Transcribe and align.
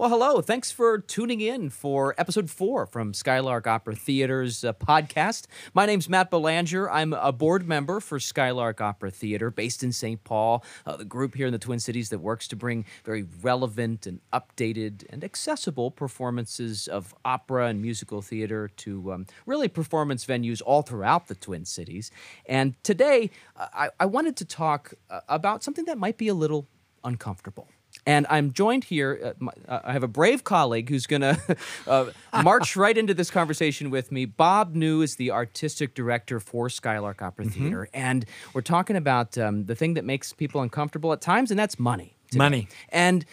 Well, 0.00 0.08
hello. 0.08 0.40
Thanks 0.40 0.70
for 0.70 0.96
tuning 0.96 1.42
in 1.42 1.68
for 1.68 2.14
episode 2.16 2.48
four 2.48 2.86
from 2.86 3.12
Skylark 3.12 3.66
Opera 3.66 3.94
Theater's 3.94 4.64
uh, 4.64 4.72
podcast. 4.72 5.44
My 5.74 5.84
name's 5.84 6.08
Matt 6.08 6.30
Belanger. 6.30 6.90
I'm 6.90 7.12
a 7.12 7.32
board 7.32 7.68
member 7.68 8.00
for 8.00 8.18
Skylark 8.18 8.80
Opera 8.80 9.10
Theater 9.10 9.50
based 9.50 9.82
in 9.82 9.92
St. 9.92 10.24
Paul, 10.24 10.64
uh, 10.86 10.96
the 10.96 11.04
group 11.04 11.34
here 11.34 11.46
in 11.46 11.52
the 11.52 11.58
Twin 11.58 11.80
Cities 11.80 12.08
that 12.08 12.20
works 12.20 12.48
to 12.48 12.56
bring 12.56 12.86
very 13.04 13.26
relevant 13.42 14.06
and 14.06 14.20
updated 14.32 15.04
and 15.10 15.22
accessible 15.22 15.90
performances 15.90 16.88
of 16.88 17.14
opera 17.22 17.66
and 17.66 17.82
musical 17.82 18.22
theater 18.22 18.70
to 18.78 19.12
um, 19.12 19.26
really 19.44 19.68
performance 19.68 20.24
venues 20.24 20.62
all 20.64 20.80
throughout 20.80 21.28
the 21.28 21.34
Twin 21.34 21.66
Cities. 21.66 22.10
And 22.46 22.82
today, 22.82 23.28
uh, 23.54 23.66
I, 23.74 23.88
I 24.00 24.06
wanted 24.06 24.36
to 24.38 24.46
talk 24.46 24.94
uh, 25.10 25.20
about 25.28 25.62
something 25.62 25.84
that 25.84 25.98
might 25.98 26.16
be 26.16 26.28
a 26.28 26.34
little 26.34 26.68
uncomfortable. 27.04 27.68
And 28.06 28.26
I'm 28.30 28.52
joined 28.52 28.84
here. 28.84 29.20
Uh, 29.22 29.32
my, 29.38 29.52
uh, 29.68 29.80
I 29.84 29.92
have 29.92 30.02
a 30.02 30.08
brave 30.08 30.44
colleague 30.44 30.88
who's 30.88 31.06
going 31.06 31.20
to 31.22 31.56
uh, 31.86 32.06
march 32.42 32.76
right 32.76 32.96
into 32.96 33.14
this 33.14 33.30
conversation 33.30 33.90
with 33.90 34.10
me. 34.10 34.24
Bob 34.24 34.74
Neu 34.74 35.02
is 35.02 35.16
the 35.16 35.30
artistic 35.30 35.94
director 35.94 36.40
for 36.40 36.68
Skylark 36.68 37.22
Opera 37.22 37.44
Mm-hmm. 37.46 37.60
Theater. 37.60 37.88
And 37.94 38.24
we're 38.52 38.60
talking 38.62 38.96
about 38.96 39.36
um, 39.38 39.64
the 39.66 39.74
thing 39.74 39.94
that 39.94 40.04
makes 40.04 40.32
people 40.32 40.60
uncomfortable 40.60 41.12
at 41.12 41.20
times, 41.20 41.50
and 41.50 41.58
that's 41.58 41.78
money. 41.78 42.16
today. 42.30 42.38
Money. 42.38 42.68
And 42.90 43.24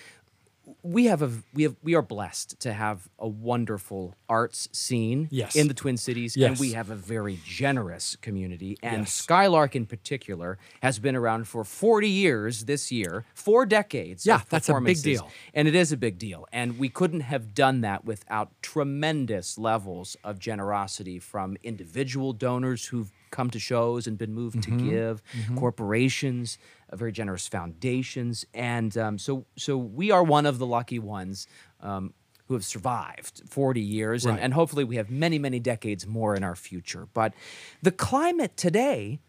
we 0.83 1.05
have 1.05 1.21
a 1.21 1.31
we 1.53 1.63
have 1.63 1.75
we 1.83 1.95
are 1.95 2.01
blessed 2.01 2.59
to 2.61 2.71
have 2.71 3.09
a 3.19 3.27
wonderful 3.27 4.15
arts 4.29 4.69
scene 4.71 5.27
Yes. 5.31 5.55
in 5.55 5.67
the 5.67 5.73
Twin 5.73 5.97
Cities, 5.97 6.37
and 6.37 6.57
we 6.59 6.73
have 6.73 6.89
a 6.89 6.95
very 6.95 7.39
generous 7.45 8.15
community. 8.21 8.77
And 8.81 9.01
Yes. 9.01 9.13
Skylark, 9.13 9.75
in 9.75 9.85
particular, 9.85 10.57
has 10.81 10.99
been 10.99 11.15
around 11.15 11.47
for 11.47 11.63
forty 11.63 12.09
years 12.09 12.65
this 12.65 12.91
year, 12.91 13.25
four 13.33 13.65
decades. 13.65 14.25
Yeah, 14.25 14.41
that's 14.49 14.69
a 14.69 14.79
big 14.79 15.01
deal. 15.01 15.29
and 15.53 15.67
it 15.67 15.75
is 15.75 15.91
a 15.91 15.97
big 15.97 16.17
deal. 16.19 16.47
And 16.53 16.77
we 16.79 16.89
couldn't 16.89 17.21
have 17.21 17.53
done 17.53 17.81
that 17.81 18.05
without 18.05 18.51
tremendous 18.61 19.57
levels 19.57 20.15
of 20.23 20.39
generosity 20.39 21.19
from 21.19 21.57
individual 21.63 22.33
donors 22.33 22.85
who've 22.85 23.11
come 23.29 23.49
to 23.49 23.59
shows 23.59 24.07
and 24.07 24.17
been 24.17 24.33
moved 24.33 24.57
Mm-hmm. 24.61 24.77
to 24.77 24.89
give, 24.89 25.21
corporations, 25.55 26.57
uh, 26.57 26.76
very 26.95 27.11
generous 27.11 27.47
foundations, 27.47 28.45
and 28.53 28.97
um, 28.97 29.17
so 29.17 29.45
so 29.57 29.77
we 29.77 30.11
are 30.11 30.23
one 30.23 30.45
of 30.45 30.59
the 30.59 30.65
lucky 30.65 30.99
ones. 30.99 31.47
Um, 31.81 32.13
who 32.47 32.53
have 32.53 32.63
survived 32.63 33.41
40 33.49 33.81
years, 33.81 34.23
and, 34.25 34.35
Right. 34.35 34.41
and 34.41 34.53
hopefully 34.53 34.85
we 34.85 34.95
have 34.95 35.09
many, 35.09 35.37
many 35.37 35.59
decades 35.59 36.07
more 36.07 36.33
in 36.33 36.45
our 36.45 36.55
future. 36.55 37.05
But 37.13 37.33
the 37.81 37.91
climate 37.91 38.55
today 38.55 39.19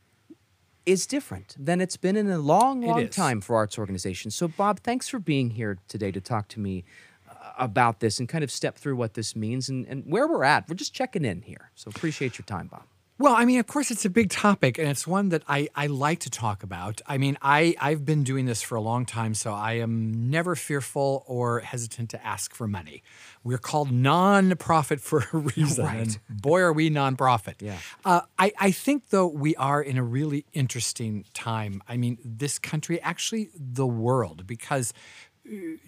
is 0.87 1.05
different 1.05 1.57
than 1.59 1.81
it's 1.81 1.97
been 1.97 2.17
in 2.17 2.31
a 2.31 2.39
long, 2.39 2.81
long 2.81 3.09
time 3.09 3.41
for 3.41 3.57
arts 3.57 3.77
organizations. 3.77 4.37
So, 4.37 4.47
Bob, 4.47 4.79
thanks 4.81 5.09
for 5.09 5.19
being 5.19 5.51
here 5.51 5.79
today 5.89 6.13
to 6.13 6.21
talk 6.21 6.47
to 6.49 6.61
me 6.61 6.85
uh, 7.29 7.35
about 7.59 7.99
this 7.99 8.21
and 8.21 8.29
kind 8.29 8.45
of 8.45 8.53
step 8.53 8.79
through 8.79 8.95
what 8.95 9.15
this 9.15 9.35
means 9.35 9.69
and, 9.69 9.85
and 9.89 10.05
where 10.07 10.29
we're 10.29 10.45
at. 10.45 10.69
We're 10.69 10.77
just 10.77 10.95
checking 10.95 11.25
in 11.25 11.43
here. 11.43 11.73
So, 11.75 11.91
appreciate 11.91 12.39
your 12.39 12.47
time, 12.47 12.69
Bob. 12.69 12.85
Well, 13.21 13.35
I 13.35 13.47
mean, 13.47 13.59
of 13.59 13.67
course, 13.67 13.91
it's 13.91 14.05
a 14.05 14.11
big 14.11 14.31
topic, 14.31 14.79
and 14.79 14.89
it's 14.89 15.05
one 15.05 15.31
that 15.31 15.43
I, 15.49 15.69
I 15.75 15.89
like 15.89 16.21
to 16.21 16.31
talk 16.31 16.63
about. 16.63 17.01
I 17.05 17.19
mean, 17.19 17.37
I, 17.43 17.75
I've 17.81 18.05
been 18.05 18.23
doing 18.23 18.47
this 18.47 18.63
for 18.63 18.77
a 18.77 18.81
long 18.81 19.07
time, 19.07 19.35
so 19.35 19.53
I 19.53 19.73
am 19.75 20.31
never 20.31 20.55
fearful 20.55 21.25
or 21.27 21.59
hesitant 21.59 22.11
to 22.11 22.25
ask 22.25 22.55
for 22.55 22.69
money. 22.69 23.03
We're 23.43 23.59
called 23.59 23.91
non-profit 23.91 25.01
for 25.01 25.25
a 25.33 25.37
reason. 25.57 25.85
Right. 25.85 25.97
And 25.97 26.19
boy, 26.31 26.61
are 26.61 26.73
we 26.73 26.91
non-profit. 26.91 27.57
Yeah. 27.61 27.79
Uh, 28.05 28.21
I, 28.39 28.53
I 28.57 28.71
think, 28.71 29.09
though, 29.09 29.27
we 29.27 29.57
are 29.57 29.83
in 29.83 29.99
a 29.99 30.05
really 30.05 30.47
interesting 30.53 31.25
time. 31.35 31.83
I 31.89 31.97
mean, 31.97 32.19
this 32.25 32.61
country, 32.61 33.01
actually, 33.03 33.51
the 33.57 33.87
world, 33.87 34.47
because 34.47 34.93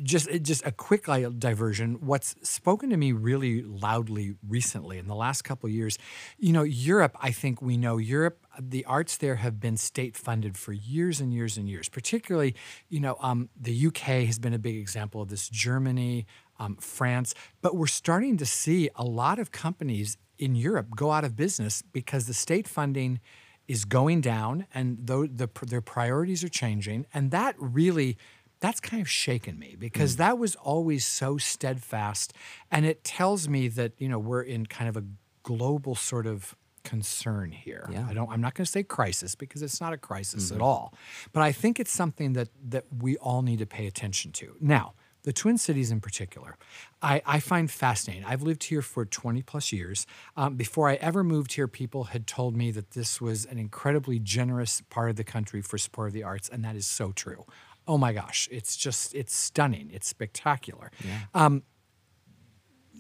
just 0.03 0.29
just 0.43 0.65
a 0.67 0.73
quick 0.73 1.07
diversion. 1.39 1.99
What's 2.01 2.35
spoken 2.43 2.91
to 2.91 2.97
me 2.97 3.13
really 3.13 3.63
loudly 3.63 4.35
recently 4.49 4.99
in 4.99 5.07
the 5.07 5.15
last 5.15 5.43
couple 5.43 5.69
years 5.69 5.99
you 6.39 6.53
know 6.53 6.63
europe 6.63 7.17
i 7.21 7.31
think 7.31 7.61
we 7.63 7.77
know 7.77 7.97
europe 7.97 8.47
the 8.59 8.85
arts 8.85 9.17
there 9.17 9.37
have 9.37 9.61
been 9.61 9.77
state 9.77 10.17
funded 10.17 10.57
for 10.57 10.73
years 10.73 11.21
and 11.21 11.33
years 11.33 11.57
and 11.57 11.69
years. 11.69 11.89
Particularly 11.89 12.55
you 12.89 13.01
know 13.01 13.17
um, 13.21 13.49
the 13.59 13.87
uk 13.87 13.99
has 13.99 14.39
been 14.39 14.55
a 14.55 14.59
big 14.59 14.77
example 14.77 15.23
of 15.23 15.29
this 15.29 15.49
germany 15.49 16.27
um, 16.59 16.77
france. 16.77 17.35
But 17.63 17.77
we're 17.77 17.87
starting 17.87 18.37
to 18.39 18.47
see 18.47 18.91
a 18.97 19.05
lot 19.05 19.39
of 19.39 19.51
companies 19.51 20.17
in 20.39 20.55
europe 20.55 20.89
go 20.97 21.11
out 21.11 21.25
of 21.25 21.37
business 21.37 21.83
because 21.83 22.27
the 22.27 22.35
state 22.35 22.67
funding 22.67 23.21
is 23.69 23.85
going 23.85 24.21
down 24.21 24.67
and 24.75 24.99
though 25.01 25.29
the, 25.29 25.49
their 25.65 25.81
priorities 25.81 26.43
are 26.43 26.49
changing. 26.49 27.07
And 27.15 27.31
that 27.31 27.55
really 27.57 28.19
that's 28.61 28.81
kind 28.81 29.01
of 29.01 29.09
shaken 29.09 29.59
me 29.59 29.75
because 29.79 30.17
that 30.17 30.39
was 30.39 30.55
always 30.57 31.05
so 31.05 31.39
steadfast 31.39 32.33
and 32.71 32.87
it 32.87 33.03
tells 33.05 33.49
me 33.49 33.69
that 33.69 33.93
you 33.99 34.09
know 34.09 34.19
we're 34.19 34.43
in 34.43 34.67
kind 34.67 34.89
of 34.89 34.97
a 34.97 35.05
global 35.43 35.95
sort 35.95 36.27
of 36.27 36.55
concern 36.83 37.53
here 37.53 37.87
Yeah. 37.93 38.07
i 38.09 38.15
don't 38.15 38.31
i'm 38.31 38.41
not 38.41 38.55
going 38.55 38.65
to 38.65 38.71
say 38.71 38.83
crisis 38.83 39.35
because 39.35 39.61
it's 39.63 39.81
not 39.81 39.93
a 39.93 39.99
crisis 39.99 40.51
at 40.51 40.61
all 40.63 40.95
but 41.33 41.43
i 41.43 41.53
think 41.53 41.79
it's 41.79 41.93
something 41.93 42.33
that 42.35 42.49
that 42.69 42.85
we 43.01 43.17
all 43.19 43.43
need 43.43 43.59
to 43.59 43.67
pay 43.67 43.87
attention 43.87 44.33
to 44.33 44.57
now 44.61 44.95
the 45.23 45.35
Twin 45.35 45.59
Cities 45.59 45.91
in 45.91 46.01
particular, 46.01 46.57
I, 47.03 47.21
I 47.27 47.41
find 47.41 47.71
fascinating. 47.71 48.25
I've 48.25 48.41
lived 48.41 48.65
here 48.65 48.81
for 48.81 49.05
20 49.05 49.43
plus 49.43 49.71
years. 49.71 50.07
Um, 50.35 50.55
before 50.57 50.89
I 50.89 50.95
ever 50.95 51.23
moved 51.23 51.53
here, 51.53 51.69
people 51.69 52.05
had 52.05 52.27
told 52.27 52.57
me 52.57 52.71
that 52.71 52.93
this 52.93 53.21
was 53.21 53.45
an 53.45 53.59
incredibly 53.59 54.19
generous 54.19 54.81
part 54.89 55.11
of 55.11 55.17
the 55.17 55.25
country 55.25 55.61
for 55.61 55.77
support 55.77 56.09
of 56.09 56.15
the 56.15 56.23
arts, 56.23 56.49
and 56.49 56.65
that 56.65 56.75
is 56.75 56.87
so 56.87 57.13
true. 57.13 57.45
Oh 57.89 57.99
my 57.99 58.13
gosh, 58.13 58.49
it's 58.51 58.77
just, 58.77 59.15
it's 59.15 59.35
stunning. 59.35 59.91
It's 59.93 60.07
spectacular. 60.07 60.91
Um, 61.35 61.63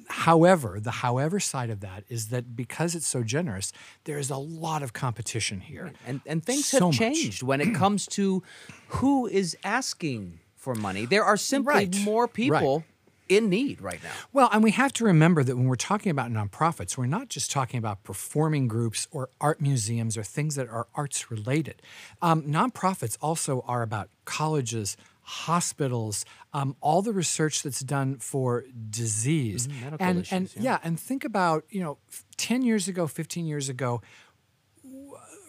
however, 0.09 0.81
the 0.81 0.91
however 0.91 1.39
side 1.41 1.71
of 1.71 1.81
that 1.81 2.05
is 2.09 2.29
that 2.29 2.57
because 2.57 2.95
it's 2.95 3.07
so 3.07 3.23
generous, 3.23 3.73
there 4.05 4.19
is 4.19 4.31
a 4.31 4.37
lot 4.37 4.83
of 4.83 4.93
competition 4.93 5.61
here. 5.61 5.93
And, 6.07 6.21
and 6.27 6.45
things 6.45 6.67
So 6.67 6.79
have 6.79 6.87
much. 6.89 6.99
changed 6.99 7.43
when 7.43 7.61
it 7.61 7.75
comes 7.75 8.07
to 8.09 8.43
who 8.87 9.27
is 9.27 9.57
asking 9.65 10.41
for 10.57 10.75
money. 10.75 11.07
There 11.07 11.25
are 11.25 11.37
simply 11.37 11.75
Right. 11.75 11.95
more 12.05 12.27
people 12.29 12.79
Right. 12.79 12.85
In 13.31 13.49
need 13.49 13.81
right 13.81 14.03
now. 14.03 14.11
Well, 14.33 14.51
and 14.53 14.63
we 14.63 14.73
have 14.73 14.93
to 14.95 15.05
remember 15.05 15.45
that 15.45 15.57
when 15.57 15.67
we're 15.67 15.77
talking 15.77 16.11
about 16.11 16.31
nonprofits, 16.31 16.99
we're 16.99 17.07
not 17.07 17.29
just 17.29 17.51
talking 17.51 17.79
about 17.79 18.03
performing 18.03 18.67
groups 18.69 19.07
or 19.13 19.31
art 19.41 19.61
museums 19.61 20.19
or 20.19 20.25
things 20.25 20.57
that 20.57 20.69
are 20.69 20.89
arts 20.95 21.31
related. 21.31 21.81
Um, 22.21 22.43
nonprofits 22.43 23.17
also 23.23 23.65
are 23.67 23.83
about 23.83 24.11
colleges, 24.25 24.97
hospitals, 25.23 26.25
um, 26.53 26.77
all 26.81 27.03
the 27.03 27.13
research 27.13 27.63
that's 27.63 27.81
done 27.81 28.17
for 28.19 28.65
disease, 28.91 29.69
medical 29.69 30.07
and 30.07 30.21
issues, 30.23 30.55
and 30.57 30.65
yeah. 30.65 30.79
and 30.83 30.99
think 30.99 31.25
about 31.25 31.65
you 31.71 31.81
know, 31.81 31.99
ten 32.37 32.63
years 32.63 32.89
ago, 32.89 33.07
fifteen 33.07 33.47
years 33.47 33.69
ago, 33.69 34.03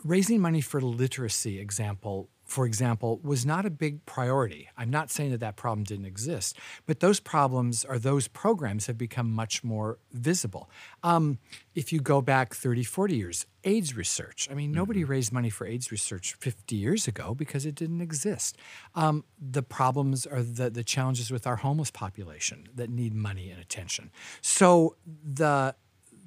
raising 0.04 0.40
money 0.40 0.62
for 0.62 0.80
literacy 0.82 1.60
example 1.60 2.30
for 2.52 2.66
example 2.66 3.20
was 3.24 3.46
not 3.46 3.66
a 3.66 3.70
big 3.70 4.06
priority. 4.06 4.68
I'm 4.78 4.90
not 4.90 5.10
saying 5.10 5.32
that 5.32 5.40
that 5.40 5.56
problem 5.56 5.84
didn't 5.84 6.06
exist 6.06 6.58
but 6.86 7.00
those 7.00 7.20
problems 7.20 7.86
or 7.86 7.98
those 7.98 8.28
programs 8.28 8.88
have 8.88 8.98
become 8.98 9.32
much 9.32 9.64
more 9.64 9.98
visible. 10.12 10.70
Um, 11.04 11.40
if 11.74 11.94
you 11.94 12.02
go 12.02 12.22
back 12.22 12.54
30 12.54 12.84
40 12.84 13.16
years 13.16 13.46
aids 13.64 13.96
research. 13.96 14.48
I 14.52 14.54
mean 14.54 14.72
nobody 14.72 15.04
raised 15.04 15.32
money 15.32 15.50
for 15.50 15.66
aids 15.66 15.92
research 15.92 16.34
50 16.34 16.76
years 16.76 17.08
ago 17.08 17.34
because 17.34 17.66
it 17.66 17.76
didn't 17.76 18.02
exist. 18.02 18.58
Um, 18.96 19.24
the 19.40 19.64
problems 19.64 20.26
are 20.26 20.44
the, 20.44 20.70
the 20.70 20.84
challenges 20.84 21.32
with 21.32 21.48
our 21.48 21.58
homeless 21.58 21.92
population 21.92 22.68
that 22.76 22.90
need 22.90 23.14
money 23.14 23.50
and 23.50 23.62
attention. 23.62 24.12
So 24.42 24.96
the 25.24 25.76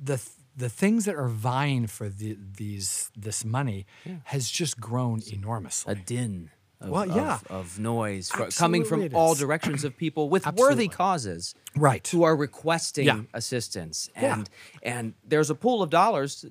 the 0.02 0.20
the 0.56 0.69
things 0.69 1.04
that 1.04 1.15
are 1.16 1.28
vying 1.28 1.87
for 1.87 2.09
the, 2.09 2.37
these 2.56 3.10
this 3.16 3.44
money 3.44 3.87
has 4.25 4.50
just 4.50 4.81
grown 4.81 5.20
enormously. 5.32 5.92
A 5.92 5.97
din. 5.97 6.50
Of, 6.81 6.91
Well, 6.91 7.06
yeah. 7.06 7.34
of, 7.37 7.47
of 7.50 7.78
noise 7.78 8.28
fro- 8.28 8.48
coming 8.50 8.84
from 8.84 9.09
all 9.15 9.34
directions 9.34 9.84
of 9.84 9.97
people 9.97 10.28
with 10.28 10.47
Absolutely. 10.47 10.75
worthy 10.75 10.88
causes 10.88 11.54
Right. 11.77 12.06
who 12.09 12.24
are 12.24 12.36
requesting 12.36 13.06
Yeah. 13.06 13.21
assistance 13.33 14.10
Yeah. 14.15 14.34
and 14.34 14.51
and 14.83 15.15
there's 15.27 15.51
a 15.51 15.54
pool 15.54 15.83
of 15.83 15.91
dollars 15.91 16.45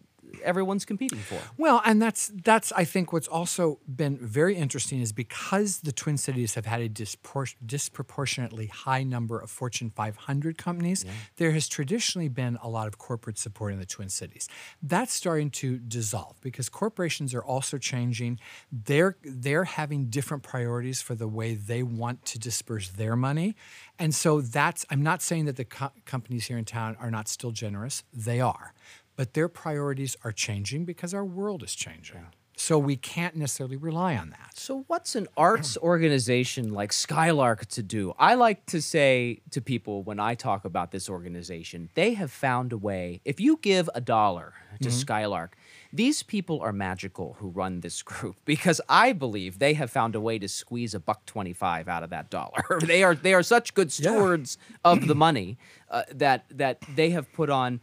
everyone's 0.44 0.86
competing 0.86 1.20
for 1.20 1.40
Well, 1.58 1.82
and 1.86 2.02
that's 2.02 2.32
that's 2.44 2.72
I 2.72 2.84
think 2.84 3.14
what's 3.14 3.28
also 3.28 3.80
been 3.88 4.18
very 4.18 4.56
interesting 4.56 5.02
is 5.02 5.12
because 5.12 5.80
the 5.80 5.92
Twin 5.92 6.18
Cities 6.18 6.56
have 6.56 6.66
had 6.66 6.82
a 6.82 6.90
dispor- 6.90 7.56
disproportionately 7.66 8.68
high 8.68 9.04
number 9.04 9.40
of 9.40 9.50
Fortune 9.50 9.90
500 9.90 10.58
companies, 10.58 11.06
there 11.38 11.52
has 11.52 11.68
traditionally 11.68 12.30
been 12.30 12.58
a 12.62 12.70
lot 12.70 12.88
of 12.88 12.98
corporate 12.98 13.38
support 13.38 13.74
in 13.74 13.80
the 13.80 13.86
Twin 13.86 14.10
Cities. 14.10 14.48
That's 14.82 15.14
starting 15.14 15.50
to 15.52 15.78
dissolve 15.78 16.40
because 16.42 16.70
corporations 16.70 17.34
are 17.34 17.44
also 17.44 17.78
changing. 17.78 18.40
They're 18.72 19.18
they're 19.24 19.66
having 19.66 20.06
different 20.06 20.44
priorities 20.44 21.02
for 21.02 21.16
the 21.16 21.28
way 21.28 21.56
they 21.56 21.84
want 21.84 22.26
to 22.26 22.40
disperse 22.40 22.90
their 22.90 23.16
money, 23.16 23.56
and 24.00 24.14
so 24.16 24.42
that's 24.42 24.86
I'm 24.90 25.04
not 25.04 25.22
saying 25.22 25.46
that 25.46 25.56
the 25.56 25.66
co- 25.66 25.92
companies 26.06 26.48
here 26.48 26.58
in 26.58 26.66
town 26.66 26.96
are 27.00 27.12
not 27.12 27.28
still 27.28 27.52
generous. 27.52 28.04
They 28.14 28.42
are 28.42 28.74
but 29.16 29.34
their 29.34 29.48
priorities 29.48 30.16
are 30.24 30.32
changing 30.32 30.86
because 30.86 31.14
our 31.14 31.26
world 31.26 31.64
is 31.64 31.76
changing. 31.76 32.28
So 32.56 32.78
we 32.78 32.96
can't 32.96 33.36
necessarily 33.36 33.78
rely 33.78 34.16
on 34.16 34.30
that. 34.30 34.52
So, 34.58 34.86
what's 34.88 35.16
an 35.16 35.28
arts 35.36 35.76
organization 35.82 36.72
like 36.72 36.94
Skylark 36.94 37.66
to 37.68 37.84
do? 37.84 38.14
I 38.20 38.36
like 38.36 38.66
to 38.68 38.82
say 38.82 39.42
to 39.52 39.62
people 39.62 40.04
when 40.04 40.20
I 40.20 40.36
talk 40.36 40.64
about 40.64 40.92
this 40.92 41.10
organization, 41.10 41.90
they 41.96 42.14
have 42.14 42.32
found 42.32 42.72
a 42.72 42.78
way. 42.78 43.22
If 43.26 43.40
you 43.40 43.58
give 43.62 43.90
a 43.96 44.02
dollar 44.02 44.54
to 44.82 44.92
Skylark, 44.92 45.58
these 45.92 46.24
people 46.24 46.62
are 46.62 46.72
magical 46.72 47.38
who 47.40 47.50
run 47.50 47.82
this 47.82 48.02
group 48.12 48.38
because 48.46 48.80
I 48.88 49.14
believe 49.14 49.60
they 49.60 49.74
have 49.74 49.90
found 49.90 50.16
a 50.16 50.22
way 50.22 50.38
to 50.38 50.48
squeeze 50.48 50.94
a 50.94 51.00
buck 51.00 51.26
twenty-five 51.26 51.88
out 51.88 52.04
of 52.04 52.12
that 52.12 52.30
dollar. 52.30 52.64
they 52.86 53.04
are 53.04 53.16
they 53.16 53.34
are 53.34 53.44
such 53.44 53.74
good 53.74 53.92
stewards 53.92 54.60
of 54.86 55.08
the 55.08 55.16
money 55.28 55.58
uh, 55.90 56.04
that 56.14 56.46
that 56.52 56.84
they 56.96 57.10
have 57.10 57.32
put 57.34 57.50
on 57.50 57.82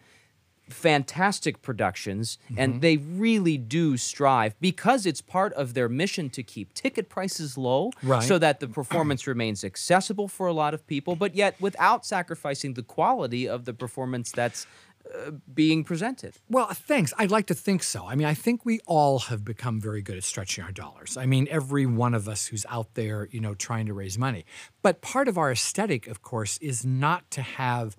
fantastic 0.73 1.63
productions 1.63 2.39
Mm-hmm. 2.51 2.59
and 2.61 2.81
they 2.81 2.97
really 2.97 3.57
do 3.59 3.97
strive 3.97 4.55
because 4.61 5.07
it's 5.07 5.21
part 5.21 5.53
of 5.55 5.75
their 5.75 5.89
mission 5.89 6.31
to 6.31 6.43
keep 6.43 6.73
ticket 6.75 7.09
prices 7.09 7.57
low 7.59 7.91
Right. 8.03 8.23
so 8.23 8.39
that 8.39 8.61
the 8.61 8.69
performance 8.69 9.27
remains 9.27 9.65
accessible 9.65 10.29
for 10.29 10.47
a 10.47 10.53
lot 10.53 10.75
of 10.75 10.87
people 10.87 11.17
but 11.17 11.35
yet 11.35 11.55
without 11.61 12.05
sacrificing 12.07 12.75
the 12.75 12.83
quality 12.83 13.49
of 13.49 13.65
the 13.65 13.73
performance 13.75 14.31
that's 14.33 14.67
uh, 15.15 15.31
being 15.55 15.83
presented 15.83 16.35
Well, 16.51 16.69
thanks. 16.69 17.13
I'd 17.19 17.31
like 17.31 17.47
to 17.47 17.55
think 17.55 17.83
so. 17.83 18.07
I 18.07 18.15
mean, 18.15 18.27
I 18.27 18.35
think 18.35 18.65
we 18.67 18.81
all 18.87 19.19
have 19.31 19.45
become 19.45 19.81
very 19.81 20.03
good 20.03 20.17
at 20.19 20.25
stretching 20.25 20.63
our 20.63 20.73
dollars. 20.73 21.17
I 21.17 21.25
mean, 21.27 21.49
every 21.51 21.87
one 21.87 22.15
of 22.15 22.29
us 22.29 22.47
who's 22.49 22.67
out 22.69 22.95
there, 22.95 23.27
you 23.31 23.41
know, 23.41 23.55
trying 23.55 23.87
to 23.87 23.95
raise 23.95 24.19
money. 24.19 24.45
But 24.83 25.01
part 25.01 25.27
of 25.27 25.39
our 25.39 25.51
aesthetic, 25.51 26.07
of 26.07 26.21
course, 26.23 26.59
is 26.59 26.85
not 26.85 27.31
to 27.31 27.41
have, 27.43 27.97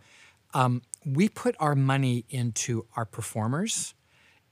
um, 0.53 0.83
we 1.05 1.29
put 1.29 1.55
our 1.59 1.75
money 1.75 2.25
into 2.29 2.85
our 2.95 3.05
performers, 3.05 3.93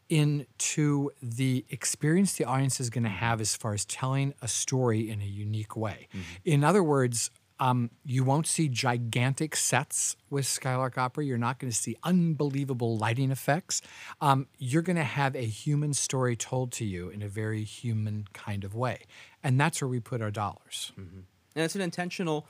into 0.09 1.11
the 1.21 1.65
experience 1.69 2.33
the 2.33 2.45
audience 2.45 2.79
is 2.79 2.89
going 2.89 3.03
to 3.03 3.09
have 3.09 3.39
as 3.39 3.55
far 3.55 3.73
as 3.73 3.85
telling 3.85 4.33
a 4.41 4.47
story 4.47 5.09
in 5.09 5.21
a 5.21 5.25
unique 5.25 5.75
way. 5.75 6.07
In 6.43 6.63
other 6.63 6.81
words, 6.81 7.29
um, 7.59 7.91
you 8.05 8.23
won't 8.23 8.47
see 8.47 8.69
gigantic 8.69 9.55
sets 9.55 10.15
with 10.29 10.45
Skylark 10.45 10.97
Opera. 10.97 11.25
You're 11.25 11.37
not 11.37 11.59
going 11.59 11.69
to 11.69 11.77
see 11.77 11.95
unbelievable 12.03 12.97
lighting 12.97 13.31
effects. 13.31 13.81
Um, 14.21 14.47
you're 14.57 14.81
going 14.81 14.95
to 14.95 15.03
have 15.03 15.35
a 15.35 15.45
human 15.45 15.93
story 15.93 16.35
told 16.35 16.71
to 16.73 16.85
you 16.85 17.09
in 17.09 17.21
a 17.21 17.27
very 17.27 17.63
human 17.63 18.27
kind 18.33 18.63
of 18.63 18.73
way. 18.75 19.05
And 19.43 19.59
that's 19.59 19.81
where 19.81 19.89
we 19.89 19.99
put 19.99 20.21
our 20.21 20.31
dollars. 20.31 20.93
and 20.97 21.65
it's 21.65 21.75
an 21.75 21.81
intentional 21.81 22.47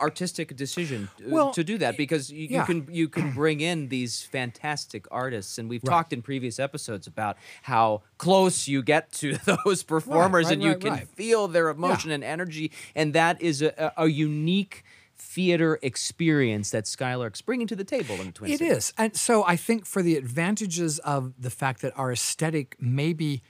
artistic 0.00 0.56
decision 0.56 1.08
Well, 1.24 1.52
to 1.52 1.64
do 1.64 1.78
that 1.78 1.96
because 1.96 2.30
you, 2.30 2.48
you 2.48 2.62
can 2.64 2.88
you 2.90 3.08
can 3.08 3.32
bring 3.34 3.60
in 3.60 3.88
these 3.88 4.22
fantastic 4.22 5.06
artists 5.10 5.58
and 5.58 5.68
we've 5.68 5.82
talked 5.82 6.12
in 6.12 6.22
previous 6.22 6.58
episodes 6.58 7.06
about 7.06 7.36
how 7.62 8.02
close 8.18 8.68
you 8.68 8.82
get 8.82 9.12
to 9.12 9.38
those 9.64 9.82
performers 9.82 10.46
right, 10.46 10.54
and 10.54 10.62
you 10.62 10.70
right, 10.70 10.80
can 10.80 10.92
right. 10.92 11.08
feel 11.08 11.48
their 11.48 11.68
emotion 11.68 12.10
and 12.10 12.24
energy 12.24 12.70
and 12.94 13.14
that 13.14 13.40
is 13.40 13.62
a, 13.62 13.92
a, 13.96 14.04
a 14.04 14.08
unique 14.08 14.84
theater 15.18 15.78
experience 15.82 16.70
that 16.70 16.86
Skylark's 16.86 17.42
bringing 17.42 17.66
to 17.66 17.76
the 17.76 17.84
table 17.84 18.14
in 18.20 18.32
Twin 18.32 18.52
It 18.52 18.58
Cities. 18.58 18.76
is. 18.76 18.92
And 18.96 19.16
so 19.16 19.44
I 19.44 19.56
think 19.56 19.84
for 19.84 20.00
the 20.02 20.16
advantages 20.16 21.00
of 21.00 21.34
the 21.38 21.50
fact 21.50 21.82
that 21.82 21.92
our 21.98 22.12
aesthetic 22.12 22.76
maybe 22.80 23.42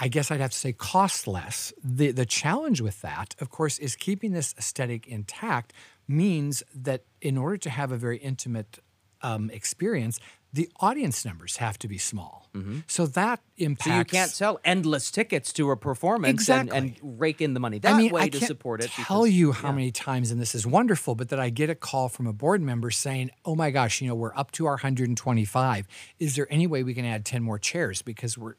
I 0.00 0.08
guess 0.08 0.30
I'd 0.30 0.40
have 0.40 0.50
to 0.50 0.58
say 0.58 0.72
cost 0.72 1.26
less. 1.26 1.72
The 1.82 2.10
the 2.10 2.26
challenge 2.26 2.80
with 2.80 3.00
that, 3.02 3.34
of 3.40 3.50
course, 3.50 3.78
is 3.78 3.96
keeping 3.96 4.32
this 4.32 4.54
aesthetic 4.58 5.06
intact 5.06 5.72
means 6.08 6.62
that 6.74 7.04
in 7.20 7.38
order 7.38 7.56
to 7.56 7.70
have 7.70 7.92
a 7.92 7.96
very 7.96 8.18
intimate 8.18 8.80
um, 9.24 9.50
experience, 9.50 10.20
the 10.52 10.70
audience 10.78 11.24
numbers 11.24 11.56
have 11.56 11.78
to 11.80 11.88
be 11.88 11.98
small. 11.98 12.42
So 12.86 13.06
that 13.06 13.40
impacts. 13.56 13.84
Mm-hmm. 13.84 13.90
So 13.90 13.98
you 13.98 14.04
can't 14.04 14.30
sell 14.30 14.60
endless 14.64 15.10
tickets 15.10 15.52
to 15.54 15.72
a 15.72 15.76
performance 15.76 16.48
and, 16.48 16.72
and 16.72 16.94
rake 17.02 17.40
in 17.40 17.52
the 17.52 17.58
money 17.58 17.80
that 17.80 17.94
I 17.94 17.98
mean, 17.98 18.12
way 18.12 18.22
I 18.22 18.28
to 18.28 18.46
support 18.46 18.80
it. 18.80 18.92
Tell 18.92 19.24
because- 19.24 19.34
you 19.34 19.50
how 19.50 19.72
many 19.72 19.90
times, 19.90 20.30
and 20.30 20.40
this 20.40 20.54
is 20.54 20.64
wonderful, 20.64 21.16
but 21.16 21.30
that 21.30 21.40
I 21.40 21.50
get 21.50 21.68
a 21.68 21.74
call 21.74 22.08
from 22.08 22.28
a 22.28 22.32
board 22.32 22.62
member 22.62 22.92
saying, 22.92 23.30
"Oh 23.44 23.56
my 23.56 23.72
gosh, 23.72 24.00
you 24.00 24.06
know, 24.06 24.14
we're 24.14 24.36
up 24.36 24.52
to 24.52 24.66
our 24.66 24.74
125. 24.74 25.88
Is 26.20 26.36
there 26.36 26.46
any 26.48 26.68
way 26.68 26.84
we 26.84 26.94
can 26.94 27.04
add 27.04 27.24
10 27.24 27.42
more 27.42 27.58
chairs? 27.58 28.02
Because 28.02 28.38
we're, 28.38 28.54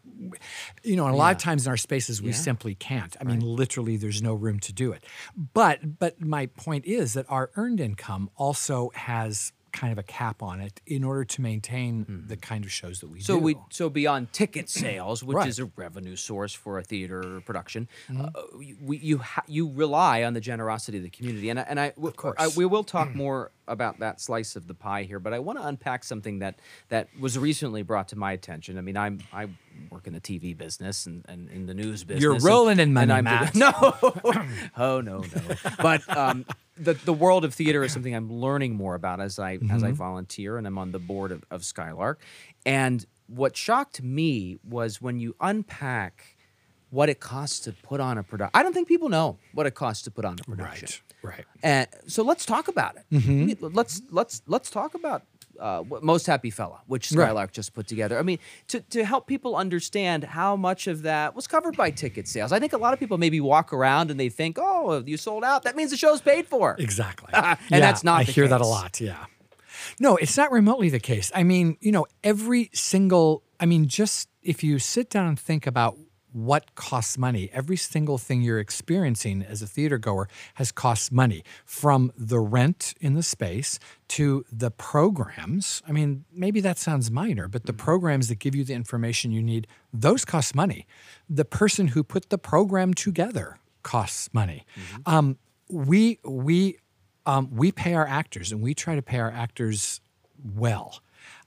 you 0.83 0.97
know, 0.97 1.05
and 1.05 1.13
a 1.13 1.17
lot 1.17 1.33
of 1.33 1.41
times 1.41 1.65
in 1.65 1.69
our 1.69 1.77
spaces 1.77 2.21
we 2.21 2.33
simply 2.33 2.75
can't. 2.75 3.15
I 3.21 3.23
mean, 3.23 3.39
literally, 3.39 3.95
there's 3.95 4.21
no 4.21 4.33
room 4.33 4.59
to 4.59 4.73
do 4.73 4.91
it. 4.91 5.05
But 5.53 5.99
but 5.99 6.19
my 6.19 6.47
point 6.47 6.83
is 6.83 7.13
that 7.13 7.25
our 7.29 7.49
earned 7.55 7.79
income 7.79 8.29
also 8.35 8.91
has 8.95 9.53
kind 9.75 9.91
of 9.91 9.99
a 9.99 10.03
cap 10.03 10.41
on 10.41 10.61
it 10.61 10.81
in 10.87 11.03
order 11.03 11.23
to 11.25 11.41
maintain 11.41 12.23
the 12.27 12.37
kind 12.37 12.63
of 12.65 12.71
shows 12.71 12.99
that 13.01 13.09
we 13.09 13.19
So 13.19 13.35
do. 13.37 13.43
we 13.43 13.55
so 13.69 13.89
beyond 13.89 14.31
ticket 14.31 14.69
sales, 14.69 15.23
which 15.23 15.35
Right. 15.35 15.47
is 15.49 15.59
a 15.59 15.65
revenue 15.75 16.15
source 16.15 16.53
for 16.53 16.79
a 16.79 16.83
theater 16.83 17.41
production, 17.45 17.87
Mm-hmm. 18.09 18.25
uh, 18.25 18.59
you- 18.59 18.77
we, 18.81 18.97
you 18.97 19.17
ha- 19.19 19.43
you 19.47 19.69
rely 19.71 20.23
on 20.23 20.33
the 20.33 20.41
generosity 20.41 20.97
of 20.97 21.03
the 21.03 21.09
community, 21.09 21.49
and 21.49 21.59
I, 21.59 21.63
and 21.63 21.79
I, 21.79 21.89
w- 21.91 22.13
I- 22.37 22.47
we 22.55 22.65
will 22.65 22.83
talk 22.83 23.13
more 23.13 23.51
about 23.67 23.99
that 23.99 24.21
slice 24.21 24.55
of 24.55 24.67
the 24.67 24.73
pie 24.75 25.03
here. 25.03 25.19
But 25.19 25.33
I 25.33 25.39
want 25.39 25.57
to 25.59 25.65
unpack 25.67 26.03
something 26.03 26.39
that 26.39 26.59
that 26.89 27.09
was 27.19 27.37
recently 27.37 27.81
brought 27.83 28.07
to 28.09 28.15
my 28.15 28.31
attention. 28.31 28.77
I 28.77 28.81
mean, 28.81 28.95
I'm 28.97 29.19
I 29.33 29.47
work 29.89 30.05
in 30.07 30.13
the 30.13 30.21
TV 30.21 30.55
business 30.55 31.05
and, 31.07 31.25
and 31.27 31.49
in 31.49 31.65
the 31.65 31.73
news 31.73 32.03
business. 32.03 32.21
You're 32.23 32.39
rolling 32.39 32.79
in 32.79 32.93
money, 32.93 33.11
and 33.11 33.27
I'm. 33.27 33.49
No, 33.55 33.71
oh 34.77 35.01
no, 35.01 35.19
no. 35.19 35.55
But 35.81 36.01
um, 36.15 36.45
the 36.77 36.93
the 36.93 37.13
world 37.13 37.45
of 37.45 37.53
theater 37.53 37.83
is 37.83 37.93
something 37.93 38.15
I'm 38.15 38.31
learning 38.31 38.75
more 38.75 38.95
about 38.95 39.19
as 39.19 39.39
I 39.39 39.59
as 39.69 39.83
I 39.83 39.91
volunteer, 39.91 40.57
and 40.57 40.67
I'm 40.67 40.77
on 40.77 40.91
the 40.91 40.99
board 40.99 41.31
of, 41.31 41.43
of 41.49 41.63
Skylark. 41.63 42.21
And 42.65 43.05
what 43.27 43.55
shocked 43.55 44.01
me 44.01 44.59
was 44.63 45.01
when 45.01 45.19
you 45.19 45.35
unpack 45.39 46.35
what 46.89 47.09
it 47.09 47.19
costs 47.19 47.59
to 47.59 47.73
put 47.73 47.99
on 47.99 48.17
a 48.17 48.23
production. 48.23 48.51
I 48.53 48.63
don't 48.63 48.73
think 48.73 48.87
people 48.87 49.09
know 49.09 49.37
what 49.53 49.65
it 49.65 49.75
costs 49.75 50.03
to 50.03 50.11
put 50.11 50.25
on 50.25 50.37
a 50.39 50.43
production. 50.43 50.89
right, 51.21 51.37
right. 51.37 51.45
And 51.63 51.87
so 52.07 52.23
let's 52.23 52.45
talk 52.45 52.67
about 52.67 52.95
it. 52.97 53.05
Mm-hmm. 53.11 53.67
Let's 53.75 54.01
let's 54.11 54.41
let's 54.47 54.69
talk 54.69 54.95
about 54.95 55.23
uh, 55.59 55.83
Most 56.01 56.25
Happy 56.27 56.49
Fella, 56.49 56.81
which 56.87 57.11
Right. 57.11 57.25
Skylark 57.25 57.51
just 57.51 57.73
put 57.73 57.87
together. 57.87 58.17
I 58.19 58.23
mean, 58.23 58.39
to 58.67 58.79
to 58.81 59.05
help 59.05 59.27
people 59.27 59.55
understand 59.55 60.23
how 60.23 60.55
much 60.55 60.87
of 60.87 61.01
that 61.03 61.35
was 61.35 61.47
covered 61.47 61.75
by 61.77 61.91
ticket 61.91 62.27
sales. 62.27 62.51
I 62.51 62.59
think 62.59 62.73
a 62.73 62.77
lot 62.77 62.93
of 62.93 62.99
people 62.99 63.17
maybe 63.17 63.39
walk 63.39 63.73
around 63.73 64.11
and 64.11 64.19
they 64.19 64.29
think, 64.29 64.57
"Oh, 64.59 65.03
you 65.05 65.17
sold 65.17 65.43
out. 65.43 65.63
That 65.63 65.75
means 65.75 65.91
the 65.91 65.97
show's 65.97 66.21
paid 66.21 66.47
for." 66.47 66.75
Exactly. 66.79 67.29
And 67.33 67.57
Yeah, 67.69 67.79
that's 67.79 68.03
not 68.03 68.21
I 68.21 68.23
the 68.23 68.31
hear 68.31 68.47
that 68.47 68.61
a 68.61 68.65
lot. 68.65 68.99
Yeah. 69.01 69.25
No, 69.99 70.15
it's 70.17 70.37
not 70.37 70.51
remotely 70.51 70.89
the 70.89 70.99
case. 70.99 71.31
I 71.35 71.43
mean, 71.43 71.77
you 71.79 71.91
know, 71.91 72.05
every 72.23 72.69
single, 72.73 73.43
I 73.59 73.65
mean, 73.65 73.87
just 73.87 74.29
if 74.41 74.63
you 74.63 74.79
sit 74.79 75.09
down 75.09 75.27
and 75.27 75.39
think 75.39 75.67
about 75.67 75.97
what 76.35 76.75
costs 76.75 77.17
money, 77.17 77.49
every 77.53 77.77
single 77.77 78.17
thing 78.17 78.41
you're 78.41 78.59
experiencing 78.59 79.41
as 79.41 79.61
a 79.61 79.67
theater 79.67 79.97
goer 79.97 80.27
has 80.55 80.69
cost 80.69 81.09
money 81.09 81.45
from 81.63 82.11
the 82.17 82.39
rent 82.39 82.93
in 82.99 83.13
the 83.13 83.23
space 83.23 83.79
to 84.09 84.43
the 84.51 84.69
programs. 84.69 85.81
I 85.87 85.93
mean, 85.93 86.25
maybe 86.33 86.59
that 86.59 86.77
sounds 86.77 87.09
minor, 87.09 87.47
but 87.47 87.65
the 87.65 87.71
programs 87.71 88.27
that 88.27 88.39
give 88.39 88.53
you 88.53 88.65
the 88.65 88.73
information 88.73 89.31
you 89.31 89.41
need, 89.41 89.65
those 89.93 90.25
cost 90.25 90.53
money. 90.53 90.85
The 91.29 91.45
person 91.45 91.87
who 91.87 92.03
put 92.03 92.29
the 92.29 92.37
program 92.37 92.93
together 92.93 93.57
costs 93.83 94.29
money. 94.33 94.65
Um, 95.05 95.37
we, 95.69 96.19
we, 96.25 96.79
um, 97.25 97.49
we 97.55 97.71
pay 97.71 97.93
our 97.93 98.05
actors 98.05 98.51
and 98.51 98.61
we 98.61 98.73
try 98.73 98.95
to 98.95 99.01
pay 99.01 99.19
our 99.19 99.31
actors 99.31 100.01
well. 100.43 100.99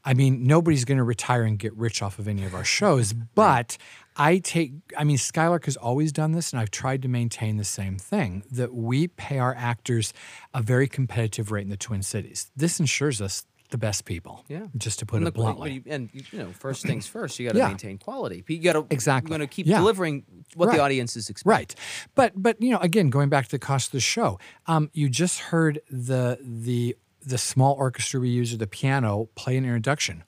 I 0.04 0.14
mean, 0.14 0.46
nobody's 0.46 0.84
going 0.84 0.98
to 0.98 1.04
retire 1.04 1.42
and 1.42 1.58
get 1.58 1.74
rich 1.76 2.02
off 2.02 2.18
of 2.18 2.28
any 2.28 2.44
of 2.44 2.54
our 2.54 2.64
shows, 2.64 3.12
but 3.34 3.76
I 4.18 4.38
take, 4.38 4.72
I 4.96 5.04
mean, 5.04 5.16
Skylark 5.16 5.64
has 5.66 5.76
always 5.76 6.10
done 6.12 6.32
this, 6.32 6.52
and 6.52 6.60
I've 6.60 6.70
tried 6.72 7.02
to 7.02 7.08
maintain 7.08 7.56
the 7.56 7.64
same 7.64 7.96
thing 7.98 8.42
that 8.50 8.74
we 8.74 9.06
pay 9.08 9.38
our 9.38 9.54
actors 9.54 10.12
a 10.52 10.60
very 10.60 10.88
competitive 10.88 11.52
rate 11.52 11.62
in 11.62 11.70
the 11.70 11.76
Twin 11.76 12.02
Cities. 12.02 12.50
This 12.56 12.80
ensures 12.80 13.20
us 13.22 13.46
the 13.70 13.78
best 13.78 14.06
people. 14.06 14.44
Yeah. 14.48 14.66
Just 14.78 14.98
to 15.00 15.06
put 15.06 15.18
And 15.18 15.28
it 15.28 15.34
bluntly. 15.34 15.72
you- 15.74 15.82
and 15.86 16.08
you 16.14 16.22
you 16.32 16.38
know, 16.38 16.52
first 16.52 16.84
things 16.86 17.06
first, 17.16 17.38
you 17.38 17.46
got 17.46 17.52
to 17.52 17.58
Yeah. 17.58 17.68
maintain 17.68 17.98
quality. 17.98 18.42
You 18.48 18.58
got 18.60 18.72
to 18.72 18.86
Exactly. 18.90 19.30
You're 19.30 19.38
going 19.38 19.48
to 19.48 19.54
keep 19.54 19.66
Yeah. 19.66 19.78
delivering 19.78 20.24
what 20.54 20.68
Right. 20.68 20.76
the 20.78 20.82
audience 20.82 21.16
is 21.16 21.28
expecting. 21.28 21.50
Right, 21.58 21.74
but 22.14 22.32
but 22.34 22.60
you 22.62 22.70
know, 22.70 22.78
again, 22.78 23.10
going 23.10 23.28
back 23.28 23.44
to 23.44 23.50
the 23.50 23.58
cost 23.58 23.88
of 23.88 23.92
the 23.92 24.00
show, 24.00 24.38
um, 24.66 24.90
you 24.94 25.08
just 25.10 25.38
heard 25.38 25.80
the 25.90 26.38
the 26.42 26.96
the 27.20 27.36
small 27.36 27.74
orchestra 27.74 28.18
we 28.20 28.30
use 28.30 28.54
or 28.54 28.56
the 28.56 28.66
piano 28.66 29.28
play 29.34 29.56
an 29.58 29.64
introduction. 29.64 30.24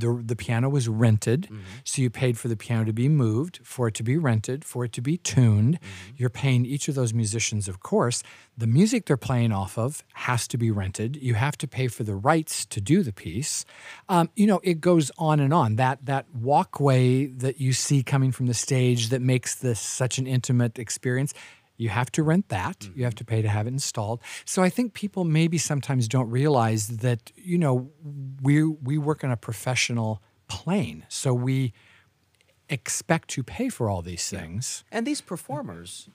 The 0.00 0.22
the 0.24 0.36
piano 0.36 0.68
was 0.68 0.88
rented, 0.88 1.48
so 1.84 2.02
you 2.02 2.10
paid 2.10 2.38
for 2.38 2.48
the 2.48 2.56
piano 2.56 2.84
to 2.84 2.92
be 2.92 3.08
moved, 3.08 3.60
for 3.62 3.88
it 3.88 3.94
to 3.94 4.02
be 4.02 4.16
rented, 4.16 4.64
for 4.64 4.84
it 4.84 4.92
to 4.92 5.00
be 5.00 5.16
tuned. 5.18 5.78
You're 6.16 6.30
paying 6.30 6.66
each 6.66 6.88
of 6.88 6.94
those 6.94 7.12
musicians, 7.14 7.68
of 7.68 7.80
course. 7.80 8.22
The 8.56 8.66
music 8.66 9.06
they're 9.06 9.16
playing 9.16 9.52
off 9.52 9.76
of 9.78 10.02
has 10.14 10.46
to 10.48 10.58
be 10.58 10.70
rented. 10.70 11.16
You 11.16 11.34
have 11.34 11.56
to 11.58 11.66
pay 11.68 11.88
for 11.88 12.04
the 12.04 12.14
rights 12.14 12.64
to 12.66 12.80
do 12.80 13.02
the 13.02 13.12
piece. 13.12 13.64
Um, 14.08 14.30
you 14.36 14.46
know, 14.46 14.60
it 14.62 14.80
goes 14.80 15.10
on 15.18 15.40
and 15.40 15.52
on. 15.52 15.76
That 15.76 16.06
that 16.06 16.26
walkway 16.34 17.26
that 17.26 17.60
you 17.60 17.72
see 17.72 18.02
coming 18.02 18.32
from 18.32 18.46
the 18.46 18.54
stage 18.54 19.08
that 19.08 19.20
makes 19.22 19.54
this 19.54 19.80
such 19.80 20.18
an 20.18 20.26
intimate 20.26 20.78
experience. 20.78 21.34
You 21.76 21.88
have 21.88 22.10
to 22.12 22.22
rent 22.22 22.48
that. 22.48 22.88
You 22.94 23.04
have 23.04 23.14
to 23.16 23.24
pay 23.24 23.42
to 23.42 23.48
have 23.48 23.66
it 23.66 23.70
installed. 23.70 24.20
So 24.44 24.62
I 24.62 24.70
think 24.70 24.94
people 24.94 25.24
maybe 25.24 25.58
sometimes 25.58 26.06
don't 26.08 26.30
realize 26.30 26.88
that 26.88 27.32
you 27.36 27.58
know 27.58 27.90
we 28.42 28.62
we 28.62 28.98
work 28.98 29.24
on 29.24 29.30
a 29.30 29.36
professional 29.36 30.22
plane. 30.46 31.04
So 31.08 31.34
we 31.34 31.72
expect 32.68 33.28
to 33.30 33.42
pay 33.42 33.68
for 33.68 33.88
all 33.90 34.02
these 34.02 34.28
things. 34.28 34.84
And 34.90 35.06
these 35.06 35.20
performers, 35.20 36.08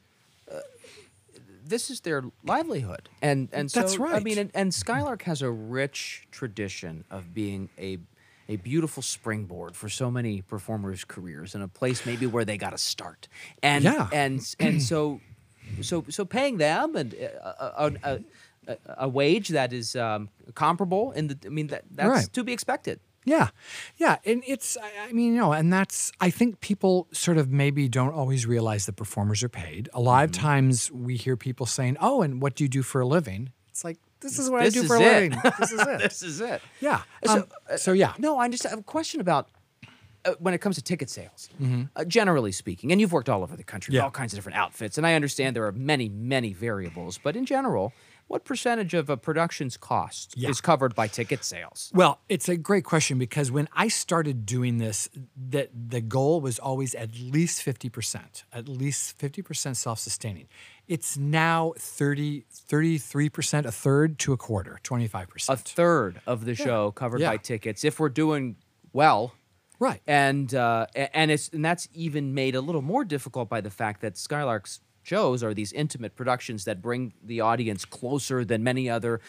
uh, 0.51 0.59
this 1.65 1.89
is 1.89 2.01
their 2.01 2.23
livelihood, 2.43 3.09
and 3.21 3.49
and 3.51 3.71
so 3.71 3.81
That's 3.81 3.99
I 3.99 4.19
mean, 4.19 4.37
and, 4.37 4.51
and 4.53 4.73
Skylark 4.73 5.23
has 5.23 5.41
a 5.41 5.51
rich 5.51 6.27
tradition 6.31 7.03
of 7.11 7.33
being 7.33 7.69
a 7.77 7.99
a 8.47 8.55
beautiful 8.55 9.03
springboard 9.03 9.75
for 9.75 9.89
so 9.89 10.09
many 10.09 10.41
performers' 10.41 11.03
careers, 11.03 11.53
and 11.53 11.63
a 11.63 11.67
place 11.67 12.05
maybe 12.05 12.25
where 12.25 12.43
they 12.45 12.57
got 12.57 12.71
to 12.71 12.77
start. 12.79 13.27
And 13.61 13.83
Yeah. 13.83 14.07
and 14.11 14.55
and 14.59 14.81
so 14.81 15.21
so 15.81 16.05
so 16.09 16.25
paying 16.25 16.57
them 16.57 16.95
and 16.95 17.13
uh, 17.13 17.53
a, 17.77 17.91
a, 18.03 18.19
a, 18.67 18.77
a 18.99 19.07
wage 19.09 19.49
that 19.49 19.73
is 19.73 19.95
um, 19.95 20.29
comparable 20.55 21.11
in 21.11 21.27
the 21.27 21.37
I 21.45 21.49
mean 21.49 21.67
that 21.67 21.83
that's 21.91 22.09
Right. 22.09 22.33
to 22.33 22.43
be 22.43 22.51
expected. 22.53 22.99
Yeah. 23.25 23.49
Yeah. 23.97 24.17
And 24.25 24.43
it's, 24.47 24.77
I 24.77 25.09
I 25.09 25.11
mean, 25.11 25.33
you 25.33 25.39
know, 25.39 25.51
and 25.53 25.71
that's, 25.71 26.11
I 26.21 26.31
think 26.31 26.61
people 26.61 27.07
sort 27.11 27.37
of 27.37 27.51
maybe 27.51 27.87
don't 27.89 28.13
always 28.13 28.47
realize 28.47 28.85
that 28.87 28.93
performers 28.95 29.43
are 29.43 29.49
paid. 29.49 29.89
A 29.93 29.99
lot 29.99 30.15
Mm-hmm. 30.23 30.23
of 30.23 30.31
times 30.31 30.91
we 30.91 31.15
hear 31.17 31.35
people 31.37 31.65
saying, 31.65 31.97
oh, 31.99 32.21
and 32.23 32.41
what 32.41 32.55
do 32.55 32.63
you 32.63 32.69
do 32.69 32.81
for 32.81 33.01
a 33.01 33.05
living? 33.05 33.51
It's 33.69 33.83
like, 33.83 33.97
this 34.21 34.39
is 34.39 34.49
what 34.49 34.63
This 34.63 34.77
I 34.77 34.81
do 34.81 34.87
for 34.87 34.95
a 34.95 34.99
living. 34.99 35.33
This 35.59 35.71
is 35.71 35.79
it. 35.93 35.99
This 35.99 36.23
is 36.23 36.41
it. 36.41 36.61
yeah. 36.79 37.01
So, 37.25 37.33
Um, 37.33 37.43
so, 37.77 37.91
yeah. 37.91 38.13
No, 38.17 38.39
I 38.39 38.47
just 38.49 38.63
have 38.63 38.79
a 38.79 38.83
question 38.83 39.21
about 39.21 39.49
uh, 40.25 40.33
when 40.39 40.53
it 40.53 40.59
comes 40.59 40.75
to 40.75 40.81
ticket 40.83 41.09
sales, 41.09 41.49
Mm-hmm. 41.61 41.83
uh, 41.95 42.05
generally 42.05 42.51
speaking. 42.51 42.91
And 42.91 42.99
you've 43.01 43.13
worked 43.13 43.29
all 43.29 43.43
over 43.43 43.55
the 43.55 43.63
country 43.63 43.93
with 43.93 44.01
all 44.01 44.11
kinds 44.11 44.33
of 44.33 44.37
different 44.37 44.57
outfits, 44.57 44.97
and 44.97 45.05
I 45.07 45.13
understand 45.15 45.55
there 45.55 45.65
are 45.65 45.71
many, 45.71 46.09
many 46.09 46.53
variables. 46.53 47.17
But 47.17 47.35
in 47.35 47.45
general, 47.45 47.93
what 48.27 48.45
percentage 48.45 48.93
of 48.93 49.09
a 49.09 49.17
production's 49.17 49.75
cost 49.75 50.35
Yeah. 50.37 50.49
is 50.49 50.61
covered 50.61 50.93
by 50.93 51.07
ticket 51.07 51.43
sales? 51.43 51.91
Well, 51.95 52.19
it's 52.29 52.47
a 52.47 52.57
great 52.57 52.83
question 52.83 53.17
because 53.17 53.49
when 53.51 53.67
I 53.73 53.87
started 53.87 54.45
doing 54.45 54.77
this, 54.77 55.09
that 55.49 55.71
the 55.89 55.99
goal 56.01 56.39
was 56.39 56.59
always 56.59 56.93
at 56.93 57.15
least 57.19 57.65
50%, 57.65 58.43
at 58.53 58.67
least 58.69 59.17
50% 59.17 59.75
self-sustaining. 59.75 60.47
It's 60.87 61.17
now 61.17 61.73
30, 61.77 62.43
33%, 62.69 63.65
a 63.65 63.71
third 63.71 64.19
to 64.19 64.33
a 64.33 64.37
quarter, 64.37 64.79
25%. 64.83 65.49
A 65.49 65.57
third 65.57 66.21
of 66.27 66.45
the 66.45 66.53
show 66.55 66.91
covered 66.91 67.21
by 67.21 67.37
tickets. 67.37 67.83
If 67.83 67.99
we're 67.99 68.09
doing 68.09 68.55
well, 68.93 69.33
right. 69.79 70.01
and 70.07 70.53
uh, 70.53 70.85
and 70.95 71.31
it's 71.31 71.49
and 71.49 71.63
that's 71.63 71.87
even 71.93 72.33
made 72.33 72.55
a 72.55 72.61
little 72.61 72.81
more 72.81 73.03
difficult 73.03 73.49
by 73.49 73.61
the 73.61 73.69
fact 73.69 74.01
that 74.01 74.17
Skylark's 74.17 74.81
shows 75.03 75.43
are 75.43 75.53
these 75.53 75.73
intimate 75.73 76.15
productions 76.15 76.65
that 76.65 76.81
bring 76.81 77.13
the 77.23 77.41
audience 77.41 77.85
closer 77.85 78.45
than 78.45 78.63
many 78.63 78.89
other 78.89 79.21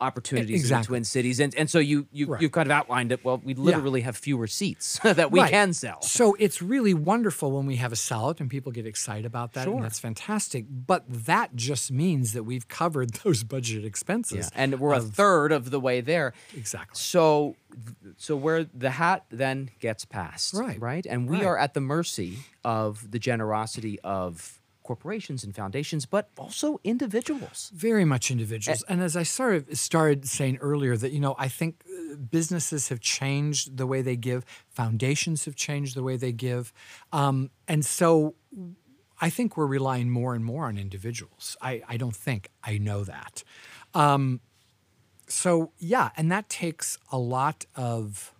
opportunities 0.00 0.70
in 0.70 0.78
the. 0.78 0.84
Twin 0.84 1.04
Cities, 1.04 1.40
and 1.40 1.54
and 1.56 1.68
so 1.68 1.78
you 1.78 2.06
you 2.12 2.26
Right. 2.26 2.40
you've 2.42 2.52
kind 2.52 2.66
of 2.66 2.72
outlined 2.72 3.12
it. 3.12 3.24
Well, 3.24 3.40
we 3.44 3.54
literally 3.54 4.02
have 4.02 4.16
fewer 4.16 4.46
seats 4.46 4.98
that 5.02 5.30
we 5.32 5.40
Right. 5.40 5.50
can 5.50 5.72
sell. 5.72 6.00
So 6.02 6.34
it's 6.38 6.62
really 6.62 6.94
wonderful 6.94 7.50
when 7.52 7.66
we 7.66 7.76
have 7.76 7.92
a 7.92 7.96
salad 7.96 8.40
and 8.40 8.48
people 8.48 8.70
get 8.72 8.86
excited 8.86 9.26
about 9.26 9.54
that, 9.54 9.64
Sure. 9.64 9.74
and 9.74 9.84
that's 9.84 9.98
fantastic. 9.98 10.66
But 10.68 11.04
that 11.08 11.56
just 11.56 11.90
means 11.90 12.32
that 12.32 12.44
we've 12.44 12.68
covered 12.68 13.10
those 13.24 13.42
budget 13.44 13.84
expenses. 13.84 14.50
Yeah, 14.52 14.62
and 14.62 14.78
we're 14.80 14.94
a 14.94 15.00
third 15.00 15.52
of 15.52 15.70
the 15.70 15.80
way 15.80 16.00
there. 16.00 16.32
Exactly. 16.56 16.94
So, 16.98 17.56
so 18.16 18.36
where 18.36 18.64
the 18.64 18.90
hat 18.90 19.24
then 19.30 19.70
gets 19.80 20.04
passed, 20.04 20.54
Right. 20.54 20.80
right, 20.80 21.06
and 21.06 21.28
we 21.28 21.36
Right. 21.38 21.44
are 21.46 21.58
at 21.58 21.74
the 21.74 21.80
mercy 21.80 22.38
of 22.64 23.10
the 23.10 23.18
generosity 23.18 23.98
of 24.00 24.57
corporations 24.88 25.44
and 25.44 25.54
foundations, 25.54 26.06
but 26.06 26.24
also 26.38 26.80
individuals. 26.82 27.70
Very 27.74 28.06
much 28.06 28.30
individuals. 28.30 28.82
and 28.88 29.02
as 29.02 29.14
I 29.22 29.24
sort 29.24 29.54
of 29.56 29.62
started 29.76 30.26
saying 30.26 30.56
earlier, 30.70 30.96
that, 30.96 31.12
you 31.12 31.20
know, 31.20 31.34
I 31.46 31.48
think 31.58 31.72
uh, 31.84 32.16
businesses 32.16 32.88
have 32.88 33.00
changed 33.00 33.76
the 33.76 33.86
way 33.86 34.00
they 34.02 34.16
give, 34.16 34.40
foundations 34.82 35.44
have 35.44 35.56
changed 35.56 35.92
the 35.94 36.02
way 36.02 36.16
they 36.16 36.32
give. 36.32 36.72
Um, 37.12 37.50
and 37.72 37.84
so 37.84 38.34
I 39.20 39.28
think 39.30 39.56
we're 39.58 39.72
relying 39.78 40.08
more 40.20 40.32
and 40.34 40.44
more 40.44 40.64
on 40.70 40.78
individuals. 40.78 41.56
I, 41.60 41.82
I 41.86 41.96
don't 41.98 42.16
think, 42.16 42.48
I 42.64 42.78
know 42.78 43.04
that. 43.04 43.44
Um, 43.92 44.40
so, 45.26 45.72
yeah, 45.78 46.08
and 46.16 46.32
that 46.32 46.48
takes 46.48 46.98
a 47.12 47.18
lot 47.18 47.66
of 47.74 48.32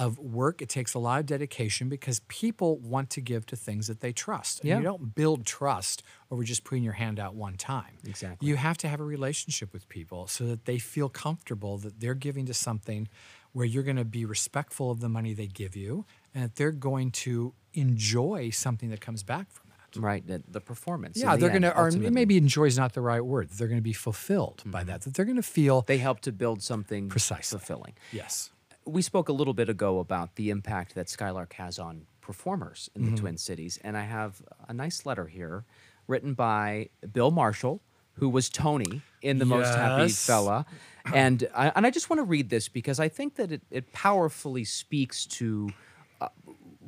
of 0.00 0.18
work. 0.18 0.62
It 0.62 0.70
takes 0.70 0.94
a 0.94 0.98
lot 0.98 1.20
of 1.20 1.26
dedication 1.26 1.90
because 1.90 2.20
people 2.28 2.78
want 2.78 3.10
to 3.10 3.20
give 3.20 3.44
to 3.46 3.56
things 3.56 3.86
that 3.86 4.00
they 4.00 4.12
trust. 4.12 4.60
And 4.60 4.68
Yeah. 4.68 4.78
you 4.78 4.82
don't 4.82 5.14
build 5.14 5.44
trust 5.44 6.02
over 6.30 6.42
just 6.42 6.64
putting 6.64 6.82
your 6.82 6.94
hand 6.94 7.20
out 7.20 7.34
one 7.34 7.56
time. 7.56 7.98
Exactly. 8.06 8.48
You 8.48 8.56
have 8.56 8.78
to 8.78 8.88
have 8.88 9.00
a 9.00 9.04
relationship 9.04 9.74
with 9.74 9.88
people 9.90 10.26
so 10.26 10.46
that 10.46 10.64
they 10.64 10.78
feel 10.78 11.10
comfortable 11.10 11.76
that 11.78 12.00
they're 12.00 12.14
giving 12.14 12.46
to 12.46 12.54
something 12.54 13.08
where 13.52 13.66
you're 13.66 13.82
going 13.82 13.96
to 13.96 14.04
be 14.04 14.24
respectful 14.24 14.90
of 14.90 15.00
the 15.00 15.08
money 15.08 15.34
they 15.34 15.48
give 15.48 15.76
you 15.76 16.06
and 16.34 16.44
that 16.44 16.54
they're 16.56 16.72
going 16.72 17.10
to 17.10 17.52
enjoy 17.74 18.48
something 18.50 18.88
that 18.90 19.00
comes 19.02 19.22
back 19.22 19.50
from 19.50 19.68
that. 19.68 20.00
Right, 20.00 20.24
the, 20.26 20.42
the 20.48 20.60
performance. 20.60 21.18
Yeah, 21.18 21.34
the 21.34 21.40
they're 21.40 21.50
going 21.50 21.62
to, 21.62 21.76
or 21.76 21.90
maybe 21.90 22.36
enjoy 22.36 22.66
is 22.66 22.78
not 22.78 22.92
the 22.94 23.00
right 23.00 23.20
word. 23.24 23.50
They're 23.50 23.66
going 23.68 23.80
to 23.80 23.82
be 23.82 23.92
fulfilled 23.92 24.62
by 24.64 24.80
mm-hmm. 24.80 24.88
that, 24.88 25.02
that 25.02 25.14
they're 25.14 25.24
going 25.24 25.36
to 25.36 25.42
feel. 25.42 25.82
they 25.82 25.98
help 25.98 26.20
to 26.20 26.32
build 26.32 26.62
something 26.62 27.08
Precisely. 27.08 27.58
fulfilling. 27.58 27.94
yes. 28.12 28.50
We 28.86 29.02
spoke 29.02 29.28
a 29.28 29.32
little 29.32 29.54
bit 29.54 29.68
ago 29.68 29.98
about 29.98 30.36
the 30.36 30.50
impact 30.50 30.94
that 30.94 31.08
Skylark 31.08 31.52
has 31.54 31.78
on 31.78 32.06
performers 32.20 32.90
in 32.94 33.02
Mm-hmm. 33.02 33.14
the 33.14 33.20
Twin 33.20 33.38
Cities, 33.38 33.78
and 33.84 33.96
I 33.96 34.02
have 34.02 34.42
a 34.68 34.72
nice 34.72 35.04
letter 35.06 35.26
here 35.26 35.64
written 36.06 36.34
by 36.34 36.88
Bill 37.12 37.30
Marshall, 37.30 37.80
who 38.14 38.28
was 38.28 38.48
Tony 38.48 39.02
in 39.22 39.38
The 39.38 39.44
Most 39.44 39.68
Happy 39.74 40.08
Fella, 40.26 40.66
and 41.14 41.48
I, 41.54 41.72
and 41.74 41.86
I 41.86 41.90
just 41.90 42.10
want 42.10 42.18
to 42.20 42.24
read 42.24 42.50
this 42.50 42.68
because 42.68 42.98
I 43.00 43.08
think 43.08 43.36
that 43.36 43.52
it, 43.52 43.62
it 43.70 43.92
powerfully 43.92 44.64
speaks 44.64 45.24
to 45.26 45.70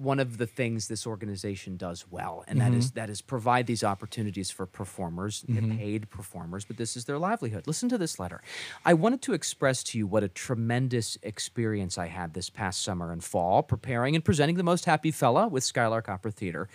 one 0.03 0.19
of 0.19 0.39
the 0.39 0.47
things 0.47 0.89
this 0.89 1.07
organization 1.07 1.77
does 1.77 2.07
well, 2.11 2.45
and 2.49 2.61
that 2.61 2.73
is 2.75 2.89
Mm-hmm. 2.89 3.01
that 3.01 3.11
is 3.11 3.21
provide 3.23 3.67
these 3.67 3.85
opportunities 3.85 4.51
for 4.51 4.67
performers, 4.67 5.45
and 5.49 5.79
paid 5.79 6.11
performers, 6.11 6.65
but 6.65 6.77
this 6.77 6.97
is 6.97 7.05
their 7.05 7.19
livelihood. 7.19 7.67
Listen 7.67 7.89
to 7.89 7.99
this 7.99 8.19
letter. 8.19 8.41
I 8.85 8.95
wanted 8.95 9.23
to 9.23 9.33
express 9.33 9.83
to 9.85 9.99
you 9.99 10.07
what 10.07 10.23
a 10.25 10.29
tremendous 10.29 11.17
experience 11.23 11.97
I 11.99 12.09
had 12.09 12.35
this 12.35 12.51
past 12.51 12.83
summer 12.83 13.13
and 13.13 13.23
fall 13.23 13.63
preparing 13.63 14.15
and 14.17 14.25
presenting 14.25 14.57
the 14.57 14.63
most 14.63 14.85
happy 14.87 15.11
fella 15.11 15.47
with 15.49 15.63
Skylark 15.65 16.09
Opera 16.09 16.33
Theater. 16.33 16.69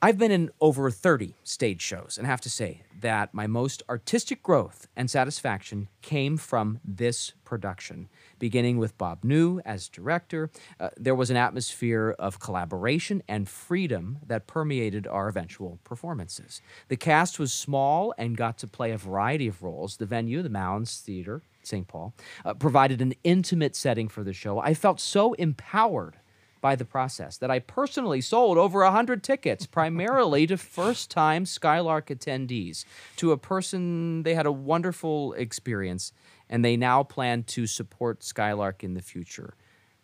I've 0.00 0.16
been 0.16 0.30
in 0.30 0.50
over 0.60 0.90
30 0.92 1.34
stage 1.42 1.82
shows 1.82 2.18
and 2.18 2.26
have 2.26 2.40
to 2.42 2.50
say 2.50 2.82
that 3.00 3.34
my 3.34 3.48
most 3.48 3.82
artistic 3.88 4.42
growth 4.44 4.86
and 4.94 5.10
satisfaction 5.10 5.88
came 6.02 6.36
from 6.36 6.78
this 6.84 7.32
production. 7.44 8.08
Beginning 8.38 8.78
with 8.78 8.96
Bob 8.98 9.22
Neu 9.22 9.60
as 9.64 9.88
director, 9.88 10.50
uh, 10.78 10.90
there 10.96 11.14
was 11.14 11.30
an 11.30 11.36
atmosphere 11.36 12.14
of 12.18 12.40
collaboration 12.40 13.22
and 13.28 13.48
freedom 13.48 14.18
that 14.26 14.46
permeated 14.46 15.06
our 15.06 15.28
eventual 15.28 15.78
performances. 15.84 16.60
The 16.88 16.96
cast 16.96 17.38
was 17.38 17.52
small 17.52 18.14
and 18.16 18.36
got 18.36 18.58
to 18.58 18.66
play 18.66 18.92
a 18.92 18.98
variety 18.98 19.48
of 19.48 19.62
roles. 19.62 19.96
The 19.96 20.06
venue, 20.06 20.42
the 20.42 20.50
Mounds 20.50 21.00
Theater, 21.00 21.42
St. 21.62 21.86
Paul, 21.86 22.14
uh, 22.44 22.54
provided 22.54 23.00
an 23.00 23.14
intimate 23.24 23.74
setting 23.74 24.08
for 24.08 24.22
the 24.22 24.32
show. 24.32 24.58
I 24.58 24.74
felt 24.74 25.00
so 25.00 25.32
empowered 25.34 26.16
by 26.60 26.76
the 26.76 26.84
process 26.84 27.36
that 27.38 27.50
I 27.50 27.58
personally 27.58 28.20
sold 28.20 28.58
over 28.58 28.82
100 28.82 29.22
tickets, 29.22 29.66
primarily 29.78 30.46
to 30.46 30.56
first 30.56 31.10
time 31.10 31.46
Skylark 31.46 32.08
attendees. 32.08 32.84
To 33.16 33.32
a 33.32 33.36
person, 33.36 34.22
they 34.22 34.34
had 34.34 34.46
a 34.46 34.52
wonderful 34.52 35.32
experience, 35.34 36.12
and 36.48 36.64
they 36.64 36.76
now 36.76 37.02
plan 37.02 37.42
to 37.44 37.66
support 37.66 38.22
Skylark 38.22 38.82
in 38.82 38.94
the 38.94 39.02
future. 39.02 39.54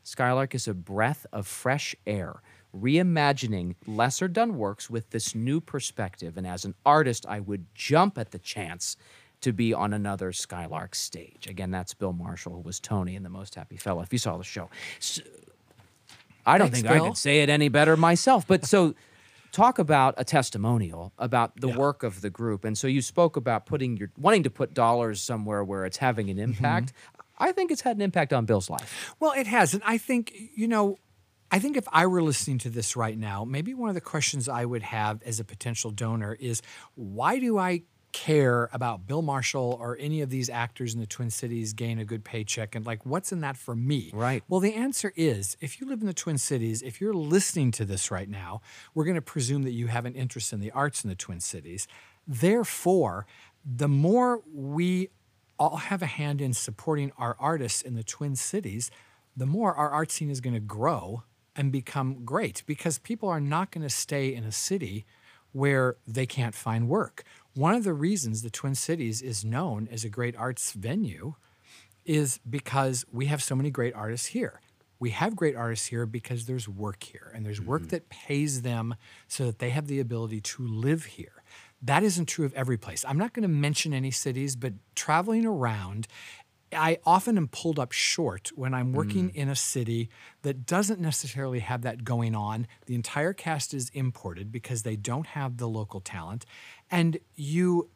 Skylark 0.02 0.54
is 0.54 0.68
a 0.68 0.74
breath 0.74 1.26
of 1.32 1.46
fresh 1.46 1.96
air, 2.06 2.42
reimagining 2.76 3.74
lesser 3.86 4.28
done 4.28 4.58
works 4.58 4.90
with 4.90 5.10
this 5.10 5.34
new 5.34 5.60
perspective. 5.60 6.36
And 6.36 6.46
as 6.46 6.64
an 6.64 6.74
artist, 6.84 7.24
I 7.26 7.40
would 7.40 7.66
jump 7.74 8.18
at 8.18 8.30
the 8.30 8.38
chance 8.38 8.96
to 9.40 9.52
be 9.52 9.74
on 9.74 9.92
another 9.92 10.32
Skylark 10.32 10.94
stage. 10.94 11.46
Again, 11.46 11.70
that's 11.70 11.94
Bill 11.94 12.12
Marshall, 12.12 12.54
who 12.54 12.60
was 12.60 12.80
Tony 12.80 13.14
in 13.14 13.22
The 13.22 13.28
Most 13.28 13.54
Happy 13.54 13.76
Fella, 13.76 14.02
if 14.02 14.12
you 14.12 14.18
saw 14.18 14.36
the 14.36 14.44
show. 14.44 14.70
I 16.46 16.58
don't 16.58 16.70
Thanks, 16.70 16.88
think 16.88 17.02
I 17.02 17.06
could 17.06 17.16
say 17.16 17.40
it 17.40 17.48
any 17.48 17.68
better 17.68 17.96
myself. 17.96 18.46
But 18.46 18.64
so, 18.64 18.94
talk 19.54 19.78
about 19.78 20.14
a 20.18 20.24
testimonial 20.24 21.12
about 21.18 21.60
the 21.60 21.68
Yeah. 21.68 21.76
work 21.76 22.02
of 22.02 22.20
the 22.20 22.30
group. 22.30 22.64
And 22.64 22.76
so 22.76 22.86
you 22.86 23.00
spoke 23.00 23.36
about 23.36 23.66
putting 23.66 23.96
your 23.96 24.10
wanting 24.18 24.42
to 24.42 24.50
put 24.50 24.74
dollars 24.74 25.22
somewhere 25.22 25.62
where 25.64 25.84
it's 25.86 25.98
having 25.98 26.26
Mm-hmm. 26.26 26.38
an 26.38 26.44
impact. 26.44 26.92
I 27.38 27.52
think 27.52 27.70
it's 27.70 27.80
had 27.82 27.96
an 27.96 28.02
impact 28.02 28.32
on 28.32 28.44
Bill's 28.46 28.68
life. 28.68 29.14
Well, 29.20 29.32
it 29.32 29.46
has. 29.46 29.74
And 29.74 29.82
I 29.86 29.98
think, 29.98 30.32
you 30.54 30.66
know, 30.68 30.98
I 31.50 31.58
think 31.60 31.76
if 31.76 31.86
I 31.92 32.06
were 32.06 32.22
listening 32.22 32.58
to 32.58 32.70
this 32.70 32.96
right 32.96 33.16
now, 33.16 33.44
maybe 33.44 33.74
one 33.74 33.88
of 33.88 33.94
the 33.94 34.00
questions 34.00 34.48
I 34.48 34.64
would 34.64 34.82
have 34.82 35.22
as 35.22 35.38
a 35.40 35.44
potential 35.44 35.90
donor 35.90 36.34
is 36.34 36.60
why 36.96 37.38
do 37.38 37.58
I 37.58 37.82
care 38.14 38.70
about 38.72 39.08
Bill 39.08 39.22
Marshall 39.22 39.76
or 39.80 39.98
any 39.98 40.20
of 40.20 40.30
these 40.30 40.48
actors 40.48 40.94
in 40.94 41.00
the 41.00 41.06
Twin 41.06 41.30
Cities 41.30 41.72
gain 41.72 41.98
a 41.98 42.04
good 42.04 42.24
paycheck 42.24 42.76
and 42.76 42.86
like 42.86 43.04
what's 43.04 43.32
in 43.32 43.40
that 43.40 43.56
for 43.56 43.74
me? 43.74 44.12
Right. 44.14 44.44
Well, 44.48 44.60
the 44.60 44.72
answer 44.72 45.12
is 45.16 45.56
if 45.60 45.80
you 45.80 45.88
live 45.88 46.00
in 46.00 46.06
the 46.06 46.14
Twin 46.14 46.38
Cities, 46.38 46.80
if 46.80 47.00
you're 47.00 47.12
listening 47.12 47.72
to 47.72 47.84
this 47.84 48.12
right 48.12 48.28
now, 48.28 48.62
we're 48.94 49.04
going 49.04 49.16
to 49.16 49.20
presume 49.20 49.64
that 49.64 49.72
you 49.72 49.88
have 49.88 50.06
an 50.06 50.14
interest 50.14 50.52
in 50.52 50.60
the 50.60 50.70
arts 50.70 51.02
in 51.02 51.10
the 51.10 51.16
Twin 51.16 51.40
Cities. 51.40 51.88
Therefore, 52.24 53.26
the 53.64 53.88
more 53.88 54.42
we 54.54 55.10
all 55.58 55.78
have 55.78 56.00
a 56.00 56.06
hand 56.06 56.40
in 56.40 56.52
supporting 56.52 57.10
our 57.18 57.36
artists 57.40 57.82
in 57.82 57.96
the 57.96 58.04
Twin 58.04 58.36
Cities, 58.36 58.92
the 59.36 59.46
more 59.46 59.74
our 59.74 59.90
art 59.90 60.12
scene 60.12 60.30
is 60.30 60.40
going 60.40 60.54
to 60.54 60.60
grow 60.60 61.24
and 61.56 61.72
become 61.72 62.24
great 62.24 62.62
because 62.64 62.98
people 63.00 63.28
are 63.28 63.40
not 63.40 63.72
going 63.72 63.82
to 63.82 63.90
stay 63.90 64.32
in 64.32 64.44
a 64.44 64.52
city 64.52 65.04
where 65.54 65.96
they 66.06 66.26
can't 66.26 66.54
find 66.54 66.88
work. 66.88 67.22
One 67.54 67.74
of 67.74 67.84
the 67.84 67.94
reasons 67.94 68.42
the 68.42 68.50
Twin 68.50 68.74
Cities 68.74 69.22
is 69.22 69.44
known 69.44 69.88
as 69.90 70.04
a 70.04 70.08
great 70.08 70.34
arts 70.36 70.72
venue 70.72 71.34
is 72.04 72.40
because 72.48 73.04
we 73.12 73.26
have 73.26 73.42
so 73.42 73.54
many 73.54 73.70
great 73.70 73.94
artists 73.94 74.26
here. 74.28 74.60
We 74.98 75.10
have 75.10 75.36
great 75.36 75.54
artists 75.54 75.86
here 75.86 76.04
because 76.04 76.46
there's 76.46 76.68
work 76.68 77.04
here 77.04 77.30
and 77.32 77.46
there's 77.46 77.60
work 77.60 77.82
mm-hmm. 77.82 77.90
that 77.90 78.08
pays 78.08 78.62
them 78.62 78.96
so 79.28 79.46
that 79.46 79.60
they 79.60 79.70
have 79.70 79.86
the 79.86 80.00
ability 80.00 80.40
to 80.40 80.66
live 80.66 81.04
here. 81.04 81.44
That 81.80 82.02
isn't 82.02 82.26
true 82.26 82.44
of 82.44 82.54
every 82.54 82.76
place. 82.76 83.04
I'm 83.06 83.18
not 83.18 83.32
going 83.32 83.42
to 83.42 83.48
mention 83.48 83.92
any 83.92 84.10
cities, 84.10 84.56
but 84.56 84.72
traveling 84.96 85.46
around, 85.46 86.08
I 86.72 86.98
often 87.04 87.36
am 87.36 87.48
pulled 87.48 87.78
up 87.78 87.92
short 87.92 88.50
when 88.54 88.74
I'm 88.74 88.92
working 88.92 89.30
mm. 89.30 89.34
in 89.34 89.48
a 89.48 89.56
city 89.56 90.08
that 90.42 90.66
doesn't 90.66 91.00
necessarily 91.00 91.60
have 91.60 91.82
that 91.82 92.04
going 92.04 92.34
on. 92.34 92.66
The 92.86 92.94
entire 92.94 93.32
cast 93.32 93.74
is 93.74 93.90
imported 93.90 94.50
because 94.50 94.82
they 94.82 94.96
don't 94.96 95.28
have 95.28 95.58
the 95.58 95.68
local 95.68 96.00
talent. 96.00 96.44
And 96.90 97.18
you 97.34 97.90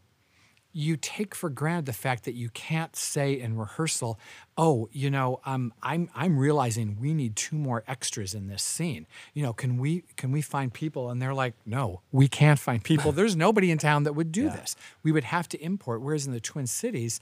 you 0.73 0.97
take 0.97 1.35
for 1.35 1.49
granted 1.51 1.87
the 1.87 1.93
fact 1.93 2.25
that 2.25 2.35
you 2.35 2.51
can't 2.51 2.95
say 2.95 3.33
in 3.33 3.57
rehearsal, 3.57 4.19
"Oh, 4.57 4.89
you 4.93 5.11
know, 5.11 5.41
um, 5.45 5.73
I'm 5.83 6.09
I'm 6.15 6.39
realizing 6.39 6.99
we 7.01 7.15
need 7.15 7.37
two 7.37 7.57
more 7.57 7.83
extras 7.89 8.35
in 8.35 8.47
this 8.49 8.63
scene. 8.63 9.07
You 9.35 9.43
know, 9.43 9.53
can 9.53 9.79
we 9.79 10.05
can 10.17 10.31
we 10.31 10.43
find 10.43 10.73
people?" 10.73 11.11
And 11.11 11.21
they're 11.21 11.35
like, 11.35 11.55
"No, 11.65 12.03
we 12.13 12.29
can't 12.29 12.59
find 12.59 12.85
people. 12.85 13.13
There's 13.13 13.35
nobody 13.47 13.71
in 13.71 13.79
town 13.79 14.05
that 14.05 14.13
would 14.13 14.31
do 14.31 14.51
this. 14.51 14.77
We 15.03 15.11
would 15.11 15.25
have 15.25 15.49
to 15.51 15.63
import." 15.63 16.03
Whereas 16.03 16.27
in 16.27 16.33
the 16.33 16.41
Twin 16.41 16.67
Cities, 16.67 17.19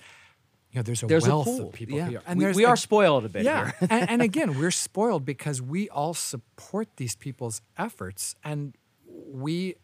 you 0.72 0.78
know, 0.78 0.82
there's 0.82 1.02
a 1.02 1.06
There's 1.06 1.26
wealth 1.26 1.46
pool. 1.46 1.68
of 1.68 1.72
people 1.72 1.96
yeah. 1.96 2.08
here, 2.08 2.22
and 2.26 2.38
we, 2.38 2.52
we 2.52 2.64
a- 2.64 2.68
are 2.68 2.76
spoiled 2.76 3.24
a 3.24 3.28
bit 3.28 3.44
yeah, 3.44 3.72
here. 3.78 3.88
and, 3.88 4.10
and 4.10 4.22
again, 4.30 4.58
we're 4.58 4.70
spoiled 4.70 5.24
because 5.24 5.62
we 5.62 5.88
all 5.88 6.12
support 6.14 6.88
these 6.96 7.16
people's 7.16 7.62
efforts, 7.78 8.34
and 8.44 8.74
we 9.06 9.76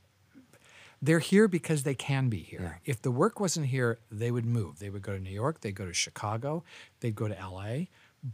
they're 1.02 1.18
here 1.18 1.49
because 1.49 1.82
they 1.82 1.94
can 1.97 2.28
be 2.28 2.38
here. 2.38 2.80
If 2.85 3.02
the 3.02 3.11
work 3.11 3.40
wasn't 3.40 3.66
here, 3.66 3.99
they 4.11 4.30
would 4.30 4.47
move. 4.47 4.78
They 4.78 4.88
would 4.88 5.02
go 5.02 5.12
to 5.12 5.18
New 5.18 5.30
York, 5.30 5.61
they'd 5.61 5.75
go 5.75 5.85
to 5.85 5.92
Chicago, 5.92 6.62
they'd 7.00 7.16
go 7.16 7.26
to 7.28 7.35
LA. 7.35 7.87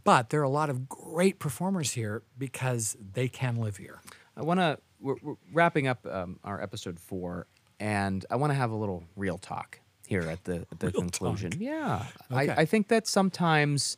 But 0.03 0.29
there 0.29 0.39
are 0.39 0.43
a 0.43 0.49
lot 0.49 0.69
of 0.69 0.87
great 0.87 1.39
performers 1.39 1.93
here 1.93 2.21
because 2.37 2.95
they 3.13 3.27
can 3.27 3.55
live 3.55 3.77
here. 3.77 3.99
I 4.37 4.43
want 4.43 4.59
to. 4.59 4.77
We're, 5.01 5.15
we're 5.23 5.35
wrapping 5.51 5.87
up 5.87 6.05
um, 6.05 6.39
our 6.43 6.61
episode 6.61 6.99
four, 6.99 7.47
and 7.79 8.23
I 8.29 8.35
want 8.35 8.51
to 8.51 8.55
have 8.55 8.69
a 8.69 8.75
little 8.75 9.03
real 9.15 9.37
talk 9.37 9.79
here 10.05 10.21
at 10.23 10.43
the 10.43 10.65
at 10.71 10.79
the 10.79 10.91
conclusion. 10.91 11.51
talk. 11.51 11.59
Yeah, 11.59 12.03
Okay. 12.31 12.51
I, 12.51 12.61
I 12.61 12.65
think 12.65 12.89
that 12.89 13.07
sometimes 13.07 13.97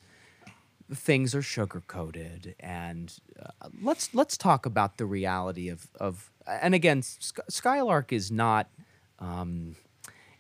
things 0.94 1.34
are 1.36 1.42
sugar 1.42 1.82
coated, 1.88 2.56
and 2.60 3.14
uh, 3.42 3.70
let's 3.82 4.14
let's 4.14 4.38
talk 4.38 4.66
about 4.66 4.98
the 4.98 5.06
reality 5.06 5.70
of 5.70 5.88
of. 6.00 6.32
And 6.48 6.74
again, 6.74 7.02
Sky- 7.02 7.44
Skylark 7.50 8.12
is 8.12 8.32
not. 8.32 8.70
Um, 9.20 9.76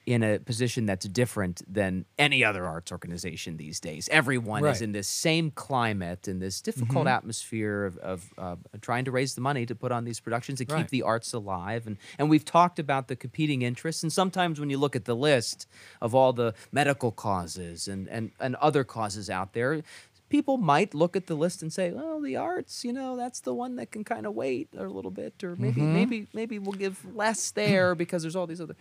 in 0.05 0.23
a 0.23 0.39
position 0.39 0.87
that's 0.87 1.07
different 1.07 1.61
than 1.71 2.05
any 2.17 2.43
other 2.43 2.65
arts 2.65 2.91
organization 2.91 3.57
these 3.57 3.79
days. 3.79 4.09
Everyone 4.11 4.65
is 4.65 4.81
in 4.81 4.93
this 4.93 5.07
same 5.07 5.51
climate 5.51 6.27
and 6.27 6.41
this 6.41 6.59
difficult 6.59 7.07
atmosphere 7.07 7.85
of, 7.85 7.97
of 7.99 8.33
uh, 8.37 8.55
trying 8.81 9.05
to 9.05 9.11
raise 9.11 9.35
the 9.35 9.41
money 9.41 9.65
to 9.65 9.75
put 9.75 9.91
on 9.91 10.03
these 10.03 10.19
productions 10.19 10.59
and 10.59 10.67
keep 10.69 10.89
the 10.89 11.03
arts 11.03 11.33
alive. 11.33 11.85
And 11.85 11.97
and 12.17 12.29
we've 12.29 12.45
talked 12.45 12.79
about 12.79 13.09
the 13.09 13.15
competing 13.15 13.61
interests. 13.61 14.01
And 14.01 14.11
sometimes 14.11 14.59
when 14.59 14.69
you 14.71 14.77
look 14.79 14.95
at 14.95 15.05
the 15.05 15.15
list 15.15 15.67
of 16.01 16.15
all 16.15 16.33
the 16.33 16.55
medical 16.71 17.11
causes 17.11 17.87
and 17.87 18.07
and, 18.07 18.31
and 18.39 18.55
other 18.55 18.83
causes 18.83 19.29
out 19.29 19.53
there. 19.53 19.83
People 20.31 20.57
might 20.57 20.93
look 20.95 21.15
at 21.15 21.27
the 21.27 21.35
list 21.35 21.61
and 21.61 21.71
say, 21.71 21.91
"Well, 21.91 22.19
the 22.21 22.37
arts, 22.37 22.83
you 22.83 22.93
know, 22.93 23.15
that's 23.15 23.41
the 23.41 23.53
one 23.53 23.75
that 23.75 23.91
can 23.91 24.03
kind 24.03 24.25
of 24.25 24.33
wait 24.33 24.69
a 24.75 24.83
little 24.85 25.11
bit, 25.11 25.43
or 25.43 25.55
maybe, 25.55 25.81
mm-hmm. 25.81 25.93
maybe, 25.93 26.27
maybe 26.33 26.57
we'll 26.57 26.71
give 26.71 27.05
less 27.13 27.51
there 27.51 27.93
because 28.03 28.23
there's 28.23 28.35
all 28.35 28.47
these 28.47 28.61
other, 28.61 28.75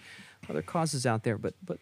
other 0.49 0.63
causes 0.63 1.05
out 1.05 1.25
there." 1.25 1.37
But, 1.37 1.55
but 1.63 1.79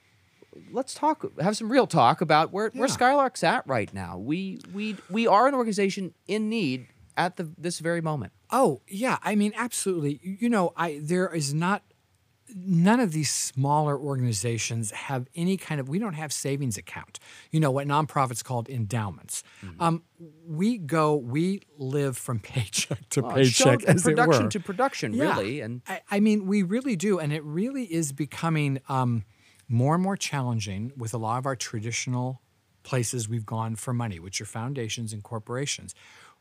let's 0.73 0.95
talk 0.95 1.25
have 1.41 1.57
some 1.57 1.71
real 1.71 1.87
talk 1.87 2.21
about 2.21 2.53
where, 2.53 2.71
where 2.71 2.89
Yeah. 2.89 2.95
Skylark's 2.95 3.45
at 3.45 3.67
right 3.67 3.93
now. 3.93 4.19
We 4.19 4.61
we 4.73 4.97
we 5.09 5.27
are 5.27 5.47
an 5.47 5.55
organization 5.55 6.15
in 6.27 6.49
need 6.49 6.89
at 7.17 7.37
the 7.37 7.51
this 7.59 7.79
very 7.79 8.01
moment. 8.01 8.33
Oh, 8.51 8.81
yeah. 8.89 9.19
I 9.23 9.35
mean, 9.35 9.53
absolutely. 9.57 10.21
You 10.23 10.49
know, 10.49 10.73
I 10.77 11.01
there 11.03 11.29
is 11.35 11.53
not 11.53 11.83
none 12.55 13.01
of 13.01 13.13
these 13.13 13.31
smaller 13.31 13.99
organizations 13.99 14.91
have 14.93 15.27
any 15.35 15.57
kind 15.57 15.81
of 15.81 15.89
we 15.89 15.99
don't 15.99 16.15
have 16.15 16.33
savings 16.33 16.77
account 16.79 17.19
you 17.51 17.61
know 17.61 17.71
what 17.71 17.87
nonprofits 17.87 18.43
called 18.43 18.69
endowments 18.69 19.43
um, 19.81 20.03
we 20.47 20.79
go 20.79 21.15
we 21.17 21.61
live 21.77 22.17
from 22.17 22.39
paycheck 22.51 23.09
to 23.11 23.23
Well, 23.23 23.35
paycheck 23.35 23.85
as 23.85 24.03
production 24.03 24.43
it 24.43 24.45
were. 24.47 24.51
to 24.51 24.61
production, 24.61 25.13
Yeah. 25.13 25.35
really, 25.35 25.61
and 25.61 25.83
I, 25.87 26.01
I 26.11 26.21
mean, 26.21 26.47
we 26.47 26.63
really 26.63 26.97
do, 26.97 27.19
and 27.19 27.33
it 27.33 27.45
really 27.45 27.85
is 27.93 28.13
becoming 28.13 28.81
um, 28.89 29.25
more 29.69 29.95
and 29.95 30.03
more 30.03 30.17
challenging 30.17 30.93
with 30.97 31.13
a 31.15 31.19
lot 31.19 31.39
of 31.39 31.47
our 31.47 31.57
traditional 31.57 32.41
places 32.83 33.29
we've 33.29 33.45
gone 33.47 33.77
for 33.77 33.93
money, 33.93 34.19
which 34.19 34.41
are 34.41 34.47
foundations 34.47 35.13
and 35.13 35.23
corporations. 35.23 35.95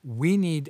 We 0.03 0.37
need 0.37 0.69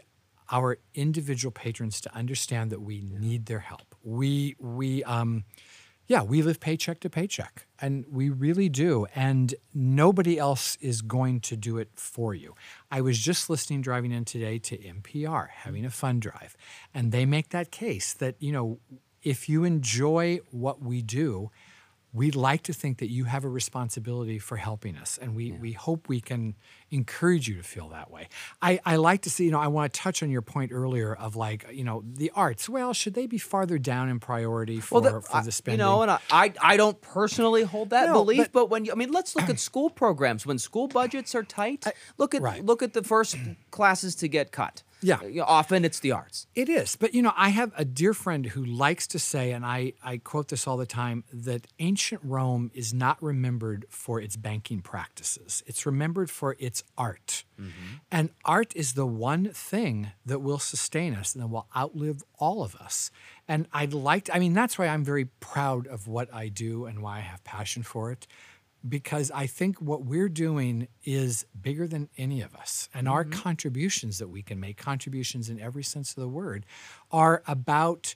our 0.52 0.78
individual 0.96 1.52
patrons 1.52 2.00
to 2.02 2.14
understand 2.16 2.72
that 2.72 2.82
we 2.82 3.02
need 3.02 3.46
their 3.46 3.60
help. 3.60 3.96
We 4.04 4.56
we 4.60 5.04
um, 5.04 5.44
yeah, 6.08 6.24
we 6.24 6.42
live 6.42 6.62
paycheck 6.62 7.02
to 7.02 7.10
paycheck, 7.10 7.68
and 7.82 8.06
we 8.10 8.30
really 8.30 8.70
do. 8.70 9.08
And 9.14 9.54
nobody 9.74 10.40
else 10.40 10.78
is 10.80 11.02
going 11.02 11.42
to 11.42 11.58
do 11.58 11.78
it 11.78 11.90
for 11.96 12.34
you. 12.34 12.56
I 12.90 13.02
was 13.02 13.20
just 13.20 13.50
listening 13.50 13.82
driving 13.82 14.14
in 14.14 14.24
today 14.24 14.58
to 14.60 14.78
NPR 14.78 15.50
having 15.50 15.86
a 15.86 15.90
fun 15.90 16.20
drive, 16.20 16.56
and 16.94 17.12
they 17.12 17.26
make 17.26 17.50
that 17.50 17.72
case 17.72 18.14
that, 18.14 18.36
you 18.40 18.54
know, 18.54 18.80
if 19.22 19.50
you 19.50 19.66
enjoy 19.66 20.40
what 20.52 20.82
we 20.82 21.02
do, 21.02 21.52
we'd 22.18 22.36
like 22.36 22.64
to 22.64 22.74
think 22.74 22.98
that 22.98 23.10
you 23.10 23.26
have 23.26 23.44
a 23.44 23.50
responsibility 23.50 24.40
for 24.40 24.58
helping 24.58 24.98
us. 24.98 25.18
And 25.22 25.36
we, 25.36 25.52
we 25.52 25.72
hope 25.74 26.10
we 26.10 26.20
can 26.20 26.56
encourage 26.90 27.48
you 27.48 27.56
to 27.58 27.64
feel 27.64 27.90
that 27.90 28.10
way. 28.10 28.28
I, 28.62 28.80
I 28.86 28.96
like 28.96 29.22
to 29.22 29.30
see, 29.30 29.46
you 29.46 29.52
know, 29.52 29.60
I 29.60 29.68
want 29.68 29.94
to 29.94 30.00
touch 30.00 30.24
on 30.24 30.30
your 30.30 30.42
point 30.42 30.72
earlier 30.72 31.14
of 31.14 31.36
like, 31.36 31.66
you 31.72 31.84
know, 31.84 32.04
the 32.06 32.32
arts. 32.36 32.68
Well, 32.68 32.94
should 32.94 33.14
they 33.14 33.28
be 33.28 33.38
farther 33.38 33.78
down 33.78 34.10
in 34.10 34.20
priority 34.20 34.80
for, 34.80 35.02
that- 35.02 35.24
for 35.26 35.38
I- 35.38 35.44
the 35.44 35.52
spending? 35.52 35.80
You 35.80 35.86
know, 35.86 36.02
and 36.02 36.12
I, 36.12 36.20
I, 36.32 36.54
I 36.62 36.78
don't 36.78 37.00
personally 37.02 37.64
hold 37.64 37.92
that 37.92 38.08
No, 38.08 38.14
belief, 38.14 38.40
but, 38.52 38.52
but- 38.54 38.70
when 38.70 38.86
you, 38.86 38.92
I 38.92 38.96
mean, 38.96 39.12
let's 39.12 39.36
look 39.36 39.50
at 39.50 39.60
school 39.60 39.90
programs 39.90 40.46
when 40.46 40.58
school 40.58 40.88
budgets 40.88 41.36
are 41.36 41.44
tight. 41.44 41.86
look 42.18 42.34
at 42.34 42.42
right. 42.42 42.66
look 42.66 42.82
at 42.82 42.94
the 42.94 43.04
first 43.04 43.38
classes 43.72 44.16
to 44.16 44.28
get 44.28 44.52
cut. 44.52 44.84
Yeah. 45.02 45.20
Often 45.44 45.86
it's 45.86 46.00
the 46.00 46.12
arts. 46.12 46.48
It 46.56 46.70
is. 46.70 46.96
But 46.96 47.14
you 47.14 47.22
know, 47.22 47.34
I 47.36 47.50
have 47.50 47.72
a 47.78 47.86
dear 47.86 48.14
friend 48.14 48.46
who 48.46 48.64
likes 48.64 49.08
to 49.08 49.20
say, 49.20 49.52
and 49.52 49.66
I, 49.66 49.94
I 50.04 50.18
quote 50.18 50.50
this 50.50 50.68
all 50.68 50.78
the 50.78 50.86
time, 50.86 51.24
that 51.32 51.68
ancient 51.80 52.22
Rome 52.24 52.72
is 52.74 52.94
not 52.94 53.22
remembered 53.22 53.86
for 53.90 54.20
its 54.20 54.36
banking 54.36 54.82
practices. 54.82 55.64
It's 55.68 55.86
remembered 55.86 56.30
for 56.30 56.56
its 56.60 56.84
art. 56.98 57.44
Mm-hmm. 57.60 57.96
And 58.12 58.30
art 58.46 58.76
is 58.76 58.94
the 58.94 59.06
one 59.06 59.50
thing 59.50 60.12
that 60.26 60.40
will 60.40 60.60
sustain 60.60 61.14
us 61.14 61.34
and 61.34 61.44
that 61.44 61.48
will 61.48 61.68
outlive 61.76 62.24
all 62.40 62.64
of 62.64 62.76
us. 62.76 63.12
And 63.48 63.68
I'd 63.74 63.94
like 63.94 64.26
to, 64.26 64.36
I 64.36 64.40
mean, 64.40 64.54
that's 64.54 64.78
why 64.78 64.88
I'm 64.88 65.04
very 65.04 65.26
proud 65.26 65.88
of 65.88 66.08
what 66.08 66.34
I 66.34 66.50
do 66.50 66.86
and 66.86 67.02
why 67.02 67.18
I 67.18 67.22
have 67.22 67.44
passion 67.44 67.84
for 67.84 68.12
it 68.12 68.28
because 68.88 69.32
I 69.32 69.48
think 69.48 69.82
what 69.82 70.04
we're 70.04 70.30
doing 70.30 70.88
is 71.04 71.46
bigger 71.60 71.88
than 71.88 72.10
any 72.18 72.42
of 72.42 72.56
us. 72.56 72.90
And 72.94 73.08
our 73.08 73.24
mm-hmm. 73.24 73.40
contributions 73.40 74.20
that 74.20 74.30
we 74.30 74.42
can 74.42 74.60
make, 74.60 74.78
contributions 74.78 75.50
in 75.50 75.60
every 75.60 75.84
sense 75.84 76.12
of 76.12 76.22
the 76.22 76.28
word, 76.28 76.66
are 77.12 77.44
about 77.48 78.16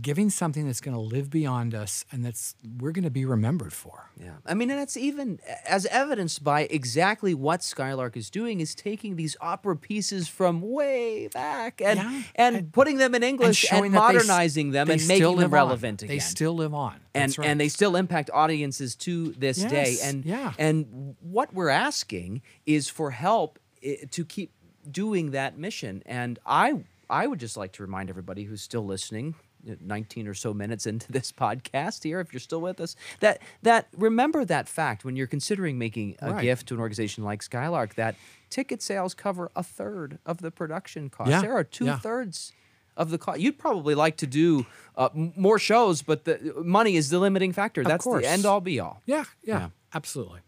giving 0.00 0.30
something 0.30 0.66
that's 0.66 0.80
going 0.80 0.94
to 0.94 1.00
live 1.00 1.30
beyond 1.30 1.74
us 1.74 2.04
and 2.10 2.24
that's 2.24 2.54
we're 2.78 2.92
going 2.92 3.04
to 3.04 3.10
be 3.10 3.24
remembered 3.24 3.72
for. 3.72 4.10
Yeah. 4.20 4.34
I 4.46 4.54
mean, 4.54 4.70
and 4.70 4.80
it's 4.80 4.96
even 4.96 5.40
as 5.66 5.86
evidenced 5.86 6.42
by 6.42 6.62
exactly 6.62 7.34
what 7.34 7.62
Skylark 7.62 8.16
is 8.16 8.30
doing 8.30 8.60
is 8.60 8.74
taking 8.74 9.16
these 9.16 9.36
opera 9.40 9.76
pieces 9.76 10.28
from 10.28 10.60
way 10.60 11.28
back 11.28 11.80
and 11.80 11.98
Yeah. 11.98 12.22
and, 12.36 12.72
putting 12.72 12.96
them 12.98 13.14
in 13.14 13.22
English 13.22 13.64
and, 13.64 13.78
showing 13.78 13.92
that 13.92 14.08
they 14.08 14.14
modernizing 14.14 14.70
them 14.70 14.86
they 14.88 14.94
and 14.94 15.06
making 15.08 15.24
them 15.24 15.36
live 15.36 15.44
on. 15.46 15.50
relevant 15.52 16.02
again. 16.02 16.14
They 16.14 16.20
still 16.20 16.54
live 16.54 16.74
on. 16.74 17.00
and 17.14 17.36
right. 17.38 17.48
and 17.48 17.60
they 17.60 17.68
still 17.68 17.96
impact 17.96 18.30
audiences 18.32 18.96
to 18.96 19.32
this 19.32 19.58
day. 19.58 19.90
Yes, 19.92 20.02
And 20.04 20.24
yeah. 20.24 20.52
and 20.58 21.16
what 21.20 21.52
we're 21.52 21.68
asking 21.68 22.42
is 22.66 22.88
for 22.88 23.10
help 23.10 23.58
eh, 23.82 23.96
to 24.10 24.24
keep 24.24 24.52
doing 24.90 25.30
that 25.32 25.58
mission. 25.58 26.02
And 26.06 26.38
I 26.46 26.84
I 27.10 27.26
would 27.26 27.38
just 27.38 27.56
like 27.56 27.72
to 27.72 27.82
remind 27.82 28.08
everybody 28.08 28.44
who's 28.44 28.62
still 28.62 28.84
listening. 28.84 29.34
19 29.80 30.28
or 30.28 30.34
so 30.34 30.52
minutes 30.54 30.86
into 30.86 31.10
this 31.12 31.32
podcast 31.44 32.02
here 32.02 32.20
if 32.20 32.32
you're 32.32 32.40
still 32.40 32.60
with 32.60 32.80
us 32.80 32.96
that 33.20 33.40
that 33.62 33.88
remember 33.96 34.44
that 34.44 34.68
fact 34.68 35.04
when 35.04 35.16
you're 35.16 35.26
considering 35.26 35.78
making 35.78 36.16
a 36.20 36.32
Right. 36.32 36.42
gift 36.42 36.68
to 36.68 36.74
an 36.74 36.80
organization 36.80 37.24
like 37.24 37.42
Skylark 37.42 37.94
that 37.94 38.14
ticket 38.50 38.82
sales 38.82 39.14
cover 39.14 39.50
a 39.56 39.62
third 39.62 40.18
of 40.26 40.38
the 40.38 40.50
production 40.50 41.08
cost 41.10 41.30
Yeah, 41.30 41.40
there 41.40 41.52
are 41.56 41.64
two 41.64 41.86
yeah. 41.86 41.98
thirds 41.98 42.52
of 42.96 43.10
the 43.10 43.18
cost. 43.18 43.40
You'd 43.40 43.58
probably 43.58 43.96
like 43.96 44.16
to 44.18 44.26
do 44.26 44.66
uh, 44.96 45.08
more 45.14 45.58
shows, 45.58 46.00
but 46.02 46.24
the 46.24 46.54
money 46.64 46.94
is 46.94 47.10
the 47.10 47.18
limiting 47.18 47.52
factor. 47.52 47.82
That's 47.82 48.04
course. 48.04 48.22
the 48.22 48.28
end 48.28 48.46
all 48.46 48.60
be 48.60 48.78
all. 48.78 49.02
yeah, 49.04 49.24
yeah, 49.42 49.58
Yeah. 49.58 49.68
absolutely. 49.92 50.40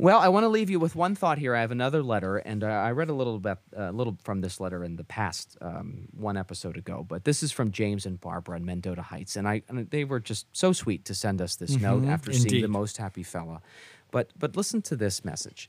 Well, 0.00 0.20
I 0.20 0.28
want 0.28 0.44
to 0.44 0.48
leave 0.48 0.70
you 0.70 0.78
with 0.78 0.94
one 0.94 1.16
thought 1.16 1.38
here. 1.38 1.56
I 1.56 1.60
have 1.60 1.72
another 1.72 2.04
letter, 2.04 2.36
and 2.36 2.62
uh, 2.62 2.68
I 2.68 2.92
read 2.92 3.10
a 3.10 3.12
little 3.12 3.40
bit, 3.40 3.58
a 3.72 3.90
little 3.90 4.16
from 4.22 4.40
this 4.40 4.60
letter 4.60 4.84
in 4.84 4.94
the 4.94 5.02
past, 5.02 5.58
um, 5.60 6.06
one 6.12 6.36
episode 6.36 6.76
ago. 6.76 7.04
But 7.06 7.24
this 7.24 7.42
is 7.42 7.50
from 7.50 7.72
James 7.72 8.06
and 8.06 8.20
Barbara 8.20 8.58
in 8.58 8.64
Mendota 8.64 9.02
Heights, 9.02 9.34
and 9.34 9.48
I, 9.48 9.62
and 9.68 9.90
they 9.90 10.04
were 10.04 10.20
just 10.20 10.46
so 10.52 10.72
sweet 10.72 11.04
to 11.06 11.16
send 11.16 11.42
us 11.42 11.56
this 11.56 11.76
note 11.80 12.04
after 12.06 12.32
seeing 12.32 12.62
the 12.62 12.68
most 12.68 12.98
happy 12.98 13.24
fella. 13.24 13.60
But 14.12 14.30
but 14.38 14.56
listen 14.56 14.82
to 14.82 14.94
this 14.94 15.24
message. 15.24 15.68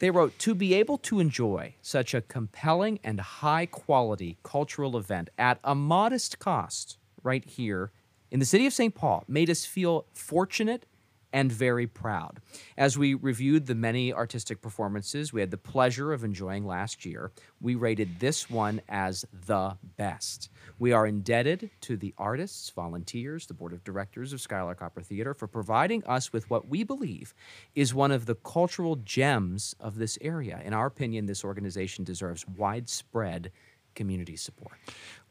They 0.00 0.10
wrote 0.10 0.38
to 0.40 0.54
be 0.54 0.74
able 0.74 0.98
to 0.98 1.20
enjoy 1.20 1.76
such 1.80 2.12
a 2.12 2.20
compelling 2.20 2.98
and 3.02 3.20
high 3.20 3.66
quality 3.66 4.36
cultural 4.42 4.98
event 4.98 5.30
at 5.38 5.58
a 5.64 5.74
modest 5.74 6.38
cost 6.38 6.98
right 7.22 7.44
here 7.44 7.90
in 8.32 8.40
the 8.40 8.46
city 8.46 8.66
of 8.66 8.72
St. 8.72 8.94
Paul 8.94 9.24
made 9.28 9.50
us 9.50 9.66
feel 9.66 10.06
fortunate 10.14 10.86
and 11.32 11.50
very 11.50 11.86
proud. 11.86 12.40
As 12.76 12.98
we 12.98 13.14
reviewed 13.14 13.66
the 13.66 13.74
many 13.74 14.12
artistic 14.12 14.60
performances 14.60 15.32
we 15.32 15.40
had 15.40 15.50
the 15.50 15.58
pleasure 15.58 16.12
of 16.12 16.24
enjoying 16.24 16.66
last 16.66 17.04
year, 17.04 17.30
we 17.60 17.74
rated 17.74 18.20
this 18.20 18.50
one 18.50 18.80
as 18.88 19.24
the 19.46 19.76
best. 19.96 20.50
We 20.78 20.92
are 20.92 21.06
indebted 21.06 21.70
to 21.82 21.96
the 21.96 22.14
artists, 22.18 22.70
volunteers, 22.70 23.46
the 23.46 23.54
board 23.54 23.72
of 23.72 23.84
directors 23.84 24.32
of 24.32 24.40
Skylark 24.40 24.82
Opera 24.82 25.04
Theater 25.04 25.34
for 25.34 25.46
providing 25.46 26.04
us 26.04 26.32
with 26.32 26.48
what 26.50 26.68
we 26.68 26.82
believe 26.82 27.34
is 27.74 27.94
one 27.94 28.10
of 28.10 28.26
the 28.26 28.34
cultural 28.34 28.96
gems 28.96 29.74
of 29.80 29.96
this 29.96 30.18
area. 30.20 30.60
In 30.64 30.74
our 30.74 30.86
opinion, 30.86 31.26
this 31.26 31.44
organization 31.44 32.04
deserves 32.04 32.46
widespread 32.48 33.50
community 33.94 34.36
support. 34.36 34.74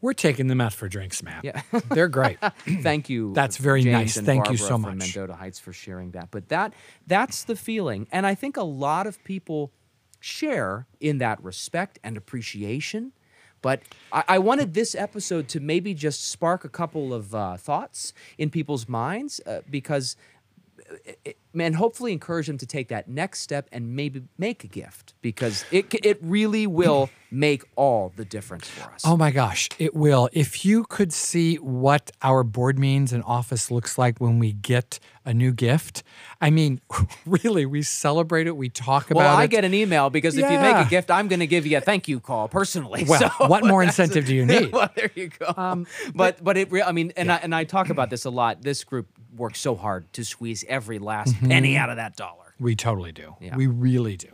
We're 0.00 0.12
taking 0.12 0.48
them 0.48 0.60
out 0.60 0.72
for 0.72 0.88
drinks, 0.88 1.22
Matt. 1.22 1.44
Yeah. 1.44 1.62
They're 1.90 2.08
great. 2.08 2.38
Thank 2.82 3.08
you. 3.08 3.32
That's 3.34 3.56
very 3.56 3.82
James 3.82 4.16
nice. 4.16 4.26
Thank 4.26 4.48
you 4.48 4.56
Barbara 4.56 4.58
so 4.58 4.68
from 4.68 4.82
much. 4.82 4.98
Mendota 4.98 5.34
Heights 5.34 5.58
for 5.58 5.72
sharing 5.72 6.10
that. 6.12 6.30
But 6.30 6.48
that 6.48 6.74
that's 7.06 7.44
the 7.44 7.56
feeling, 7.56 8.08
and 8.10 8.26
I 8.26 8.34
think 8.34 8.56
a 8.56 8.64
lot 8.64 9.06
of 9.06 9.22
people 9.24 9.72
share 10.20 10.86
in 11.00 11.18
that 11.18 11.42
respect 11.42 11.98
and 12.02 12.16
appreciation. 12.16 13.12
But 13.60 13.82
I, 14.12 14.24
I 14.28 14.38
wanted 14.38 14.74
this 14.74 14.94
episode 14.94 15.48
to 15.48 15.60
maybe 15.60 15.94
just 15.94 16.28
spark 16.28 16.64
a 16.64 16.68
couple 16.68 17.14
of 17.14 17.34
uh, 17.34 17.56
thoughts 17.56 18.12
in 18.38 18.50
people's 18.50 18.88
minds 18.88 19.40
uh, 19.46 19.60
because, 19.70 20.16
it, 21.24 21.38
man, 21.52 21.74
hopefully 21.74 22.12
encourage 22.12 22.46
them 22.46 22.58
to 22.58 22.66
take 22.66 22.88
that 22.88 23.08
next 23.08 23.40
step 23.40 23.68
and 23.72 23.94
maybe 23.94 24.22
make 24.38 24.64
a 24.64 24.68
gift 24.68 25.14
because 25.20 25.64
it 25.70 25.92
it 26.04 26.18
really 26.22 26.66
will 26.66 27.10
make 27.30 27.64
all 27.76 28.12
the 28.16 28.24
difference 28.24 28.68
for 28.68 28.92
us. 28.92 29.02
Oh 29.04 29.16
my 29.16 29.30
gosh, 29.30 29.68
it 29.78 29.94
will. 29.94 30.28
If 30.32 30.64
you 30.64 30.84
could 30.84 31.12
see 31.12 31.56
what 31.56 32.10
our 32.22 32.44
board 32.44 32.78
meetings 32.78 33.12
and 33.12 33.22
office 33.24 33.70
looks 33.70 33.96
like 33.96 34.18
when 34.18 34.38
we 34.38 34.52
get 34.52 34.98
a 35.24 35.32
new 35.32 35.52
gift, 35.52 36.02
I 36.40 36.50
mean, 36.50 36.80
really, 37.26 37.64
we 37.64 37.82
celebrate 37.82 38.46
it. 38.46 38.56
We 38.56 38.68
talk 38.68 39.10
about 39.10 39.20
it. 39.20 39.24
Well, 39.24 39.36
I 39.36 39.44
it. 39.44 39.50
get 39.50 39.64
an 39.64 39.72
email 39.74 40.10
because 40.10 40.36
if 40.36 40.50
you 40.50 40.58
make 40.58 40.76
a 40.86 40.88
gift, 40.88 41.10
I'm 41.10 41.28
going 41.28 41.40
to 41.40 41.46
give 41.46 41.66
you 41.66 41.78
a 41.78 41.80
thank 41.80 42.08
you 42.08 42.20
call 42.20 42.48
personally. 42.48 43.04
well, 43.08 43.20
So 43.20 43.46
what 43.46 43.64
more 43.64 43.82
incentive 43.82 44.26
do 44.26 44.34
you 44.34 44.44
need? 44.44 44.72
well, 44.72 44.90
there 44.94 45.10
you 45.14 45.28
go. 45.28 45.52
Um, 45.56 45.86
but 46.14 46.42
but 46.42 46.56
it, 46.56 46.68
I 46.84 46.92
mean, 46.92 47.12
and 47.16 47.30
I 47.32 47.36
and 47.36 47.54
I 47.54 47.64
talk 47.64 47.88
about 47.88 48.10
this 48.10 48.24
a 48.24 48.30
lot. 48.30 48.62
This 48.62 48.84
group 48.84 49.08
works 49.36 49.60
so 49.60 49.74
hard 49.74 50.12
to 50.14 50.24
squeeze 50.24 50.64
every 50.68 50.98
last 50.98 51.34
Mm-hmm. 51.34 51.48
penny 51.48 51.76
out 51.76 51.90
of 51.90 51.96
that 51.96 52.16
dollar. 52.16 52.54
We 52.60 52.76
totally 52.76 53.12
do. 53.12 53.34
Yeah. 53.40 53.56
We 53.56 53.66
really 53.66 54.16
do. 54.16 54.28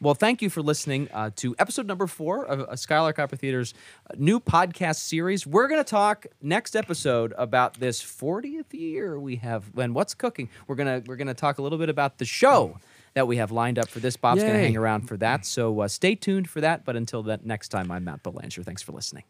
Well, 0.00 0.14
thank 0.14 0.42
you 0.42 0.50
for 0.50 0.62
listening 0.62 1.08
uh, 1.12 1.30
to 1.36 1.54
episode 1.60 1.86
number 1.86 2.08
four 2.08 2.44
of 2.44 2.60
uh, 2.60 2.74
Skylark 2.74 3.20
Opera 3.20 3.38
Theater's 3.38 3.72
uh, 4.10 4.14
new 4.18 4.40
podcast 4.40 4.96
series. 4.96 5.46
We're 5.46 5.68
going 5.68 5.78
to 5.80 5.88
talk 5.88 6.26
next 6.40 6.74
episode 6.74 7.32
about 7.38 7.74
this 7.78 8.02
40th 8.02 8.72
year 8.72 9.20
we 9.20 9.36
have 9.36 9.70
and 9.78 9.94
what's 9.94 10.14
cooking. 10.14 10.48
We're 10.66 10.74
gonna 10.74 11.02
we're 11.06 11.14
gonna 11.14 11.34
talk 11.34 11.58
a 11.58 11.62
little 11.62 11.78
bit 11.78 11.88
about 11.88 12.18
the 12.18 12.24
show 12.24 12.78
that 13.14 13.28
we 13.28 13.36
have 13.36 13.52
lined 13.52 13.78
up 13.78 13.88
for 13.88 14.00
this. 14.00 14.16
Bob's 14.16 14.42
going 14.42 14.54
to 14.54 14.58
hang 14.58 14.76
around 14.76 15.02
for 15.02 15.16
that, 15.18 15.46
so 15.46 15.80
uh, 15.80 15.86
stay 15.88 16.16
tuned 16.16 16.48
for 16.50 16.60
that. 16.62 16.84
But 16.84 16.96
until 16.96 17.22
that 17.24 17.46
next 17.46 17.68
time, 17.68 17.90
I'm 17.92 18.02
Matt 18.02 18.24
Belanger. 18.24 18.64
Thanks 18.64 18.82
for 18.82 18.90
listening. 18.90 19.22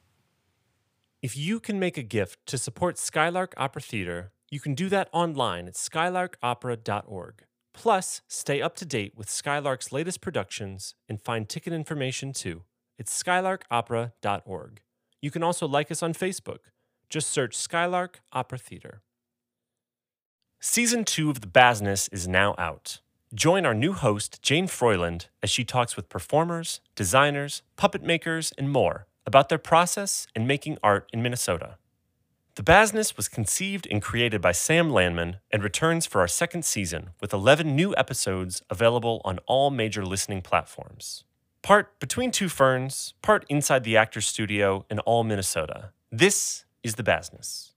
If 1.21 1.37
you 1.37 1.61
can 1.61 1.79
make 1.79 1.99
a 1.99 2.03
gift 2.03 2.45
to 2.47 2.57
support 2.57 2.97
Skylark 2.99 3.53
Opera 3.57 3.83
Theater, 3.83 4.33
you 4.53 4.61
can 4.61 4.75
do 4.75 4.91
that 4.91 5.09
online 5.13 5.67
at 5.67 5.75
skylarkopera.org. 5.75 7.45
Plus, 7.73 8.21
stay 8.29 8.61
up 8.61 8.77
to 8.77 8.85
date 8.85 9.15
with 9.17 9.31
Skylark's 9.31 9.93
latest 9.93 10.21
productions 10.21 10.95
and 11.09 11.23
find 11.23 11.49
ticket 11.49 11.73
information 11.73 12.35
too. 12.35 12.65
It's 12.99 13.23
skylarkopera.org. 13.23 14.83
You 15.23 15.31
can 15.31 15.43
also 15.43 15.67
like 15.67 15.91
us 15.91 16.03
on 16.03 16.13
Facebook. 16.13 16.59
Just 17.09 17.31
search 17.31 17.57
Skylark 17.57 18.21
Opera 18.35 18.59
Theater. 18.59 19.01
Season 20.61 21.07
2 21.07 21.31
of 21.31 21.41
The 21.41 21.47
Bazness 21.47 22.11
is 22.13 22.29
now 22.29 22.55
out. 22.59 23.01
Join 23.33 23.65
our 23.65 23.73
new 23.73 23.95
host, 23.95 24.43
Jane 24.43 24.67
Froyland, 24.67 25.29
as 25.43 25.49
she 25.49 25.65
talks 25.65 25.97
with 25.97 26.11
performers, 26.11 26.83
designers, 26.95 27.63
puppet 27.77 28.03
makers, 28.03 28.53
and 28.59 28.71
more 28.71 29.07
about 29.25 29.49
their 29.49 29.57
process 29.57 30.27
in 30.37 30.47
making 30.47 30.77
art 30.83 31.09
in 31.11 31.23
Minnesota. 31.23 31.79
The 32.55 32.63
Bazness 32.63 33.17
was 33.17 33.29
conceived 33.29 33.89
and 33.91 34.03
created 34.03 34.43
by 34.43 34.53
Sam 34.53 34.91
Landman 34.91 35.39
and 35.51 35.63
returns 35.63 36.05
for 36.05 36.21
our 36.21 36.29
second 36.29 36.67
season 36.67 37.11
with 37.19 37.33
11 37.33 37.75
new 37.75 37.95
episodes 37.97 38.63
available 38.69 39.23
on 39.25 39.39
all 39.47 39.71
major 39.71 40.05
listening 40.05 40.43
platforms. 40.43 41.25
Part 41.63 41.99
Between 41.99 42.31
Two 42.31 42.51
Ferns, 42.51 43.15
part 43.23 43.47
inside 43.49 43.85
the 43.85 43.97
Actors 43.97 44.27
Studio 44.27 44.85
in 44.91 44.99
all 44.99 45.25
Minnesota. 45.25 45.93
This 46.11 46.67
is 46.83 46.97
The 46.97 47.03
Bazness. 47.03 47.72